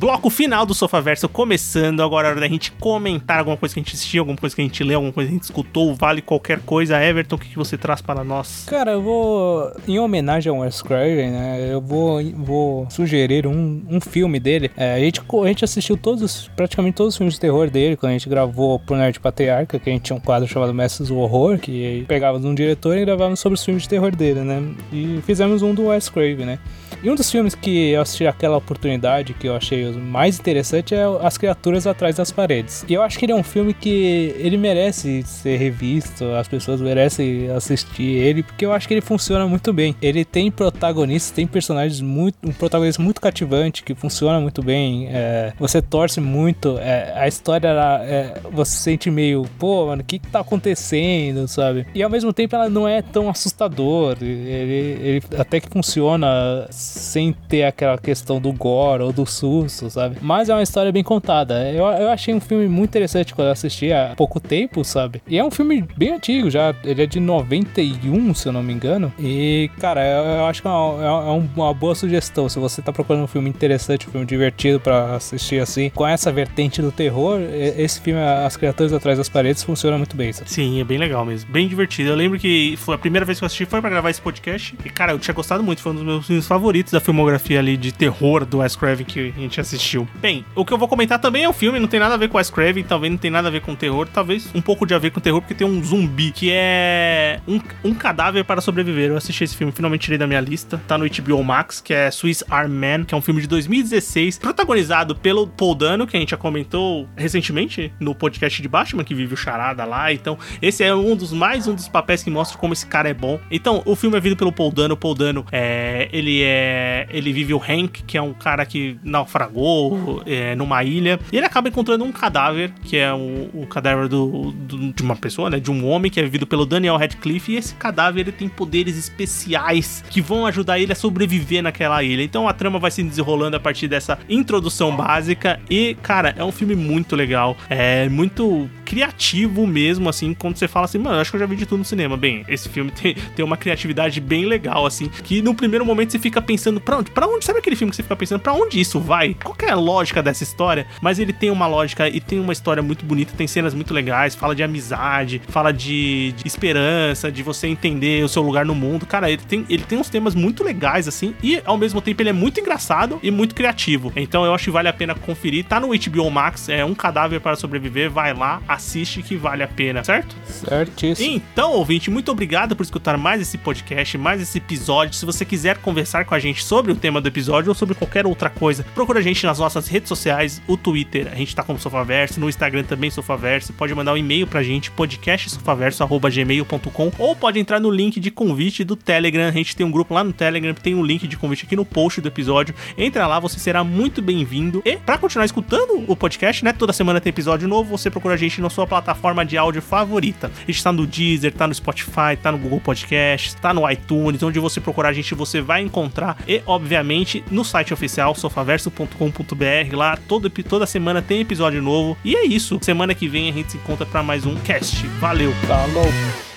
[0.00, 2.02] Bloco final do Sofaverso começando.
[2.02, 4.62] Agora é hora da gente comentar alguma coisa que a gente assistiu, alguma coisa que
[4.62, 6.98] a gente leu, alguma coisa que a gente escutou, vale qualquer coisa.
[7.04, 8.64] Everton, o que, você traz para nós?
[8.66, 14.00] Cara, eu vou, em homenagem ao Wes Craven, né, eu vou, vou sugerir um, um
[14.00, 14.70] filme dele.
[14.74, 18.12] É, a, gente, a gente assistiu todos, praticamente todos os filmes de terror dele, quando
[18.12, 21.18] a gente gravou pro Nerd Patriarca, que a gente tinha um quadro chamado Mestres do
[21.18, 25.20] Horror, que pegávamos um diretor e gravávamos sobre os filmes de terror dele, né, e
[25.26, 26.58] fizemos um do Wes Craven, né.
[27.02, 31.02] E um dos filmes que eu assisti aquela oportunidade, que eu achei mais interessante, é
[31.22, 32.84] As Criaturas Atrás das Paredes.
[32.86, 36.80] E eu acho que ele é um filme que ele merece ser revisto, as pessoas
[36.80, 39.96] merecem assistir ele, porque eu acho que ele funciona muito bem.
[40.02, 42.36] Ele tem protagonistas, tem personagens muito.
[42.46, 45.08] um protagonista muito cativante, que funciona muito bem.
[45.08, 50.04] é, você torce muito, é, a história ela, é, você sente meio, pô, mano, o
[50.04, 51.86] que, que tá acontecendo, sabe?
[51.94, 54.18] E ao mesmo tempo ela não é tão assustador.
[54.20, 60.16] Ele, ele até que funciona sem ter aquela questão do gore ou do susto, sabe?
[60.20, 61.70] Mas é uma história bem contada.
[61.70, 65.22] Eu, eu achei um filme muito interessante quando eu assisti há pouco tempo, sabe?
[65.28, 66.74] E é um filme bem antigo já.
[66.84, 69.12] Ele é de 91, se eu não me engano.
[69.18, 72.48] E, cara, eu, eu acho que é uma, é um- uma boa sugestão.
[72.48, 76.30] Se você tá procurando um filme interessante, um filme divertido pra assistir assim, com essa
[76.32, 77.40] vertente do terror,
[77.76, 80.50] esse filme, As Criaturas Atrás das Paredes, funciona muito bem, sabe?
[80.50, 81.50] Sim, é bem legal mesmo.
[81.50, 82.10] Bem divertido.
[82.10, 84.74] Eu lembro que foi a primeira vez que eu assisti foi pra gravar esse podcast.
[84.84, 85.80] E, cara, eu tinha gostado muito.
[85.82, 89.32] Foi um dos meus filmes favoritos da filmografia ali de terror do Wes Craven que
[89.36, 90.08] a gente assistiu.
[90.16, 92.28] Bem, o que eu vou comentar também é um filme, não tem nada a ver
[92.28, 94.94] com Wes Craven, talvez não tem nada a ver com terror, talvez um pouco de
[94.94, 99.10] a ver com terror, porque tem um zumbi que é um, um cadáver para sobreviver.
[99.10, 100.80] Eu assisti esse filme, finalmente tirei da minha lista.
[100.86, 104.38] Tá no HBO Max, que é Swiss Army Man, que é um filme de 2016,
[104.38, 109.14] protagonizado pelo Paul Dano, que a gente já comentou recentemente no podcast de Batman, que
[109.14, 110.12] vive o charada lá.
[110.12, 113.14] Então, esse é um dos mais um dos papéis que mostra como esse cara é
[113.14, 113.38] bom.
[113.50, 114.94] Então, o filme é vindo pelo Paul Dano.
[114.94, 116.69] O Paul Dano, é, ele é,
[117.10, 121.46] ele vive o Hank, que é um cara que naufragou é, numa ilha, e ele
[121.46, 125.58] acaba encontrando um cadáver, que é o, o cadáver do, do- de uma pessoa, né,
[125.60, 128.96] de um homem que é vivido pelo Daniel Radcliffe, e esse cadáver ele tem poderes
[128.96, 132.22] especiais que vão ajudar ele a sobreviver naquela ilha.
[132.22, 136.52] Então a trama vai se desenrolando a partir dessa introdução básica e, cara, é um
[136.52, 141.36] filme muito legal, é muito criativo mesmo, assim, quando você fala assim, mano, acho que
[141.36, 142.16] eu já vi de tudo no cinema.
[142.16, 146.18] Bem, esse filme tem, tem uma criatividade bem legal, assim, que no primeiro momento você
[146.18, 147.10] fica pensando, pra onde?
[147.10, 147.44] Pra onde?
[147.44, 149.34] Sabe aquele filme que você fica pensando, pra onde isso vai?
[149.34, 150.86] Qual que é a lógica dessa história?
[151.00, 154.34] Mas ele tem uma lógica e tem uma história muito bonita, tem cenas muito legais,
[154.34, 159.06] fala de amizade, fala de, de esperança, de você entender o seu lugar no mundo.
[159.06, 162.30] Cara, ele tem, ele tem uns temas muito legais, assim, e ao mesmo tempo ele
[162.30, 164.12] é muito engraçado e muito criativo.
[164.16, 165.64] Então eu acho que vale a pena conferir.
[165.64, 169.68] Tá no HBO Max, é Um Cadáver para Sobreviver, vai lá, assiste que vale a
[169.68, 170.34] pena, certo?
[170.44, 171.30] Certíssimo.
[171.30, 175.14] Então, ouvinte, muito obrigado por escutar mais esse podcast, mais esse episódio.
[175.14, 178.26] Se você quiser conversar com a gente sobre o tema do episódio ou sobre qualquer
[178.26, 181.78] outra coisa, procura a gente nas nossas redes sociais, o Twitter, a gente tá como
[181.78, 187.80] Sofaverso, no Instagram também Sofaverso, pode mandar um e-mail pra gente, podcastsofaverso.gmail.com ou pode entrar
[187.80, 190.94] no link de convite do Telegram, a gente tem um grupo lá no Telegram, tem
[190.94, 194.82] um link de convite aqui no post do episódio, entra lá, você será muito bem-vindo.
[194.84, 198.36] E para continuar escutando o podcast, né, toda semana tem episódio novo, você procura a
[198.36, 200.50] gente na sua plataforma de áudio favorita.
[200.62, 204.42] A gente tá no Deezer, tá no Spotify, tá no Google Podcast, tá no iTunes,
[204.42, 206.29] onde você procurar a gente, você vai encontrar.
[206.46, 212.16] E, obviamente, no site oficial, sofaverso.com.br, lá todo, toda semana tem episódio novo.
[212.24, 212.78] E é isso.
[212.82, 215.06] Semana que vem a gente se encontra para mais um cast.
[215.20, 215.52] Valeu!
[215.66, 216.49] Falou!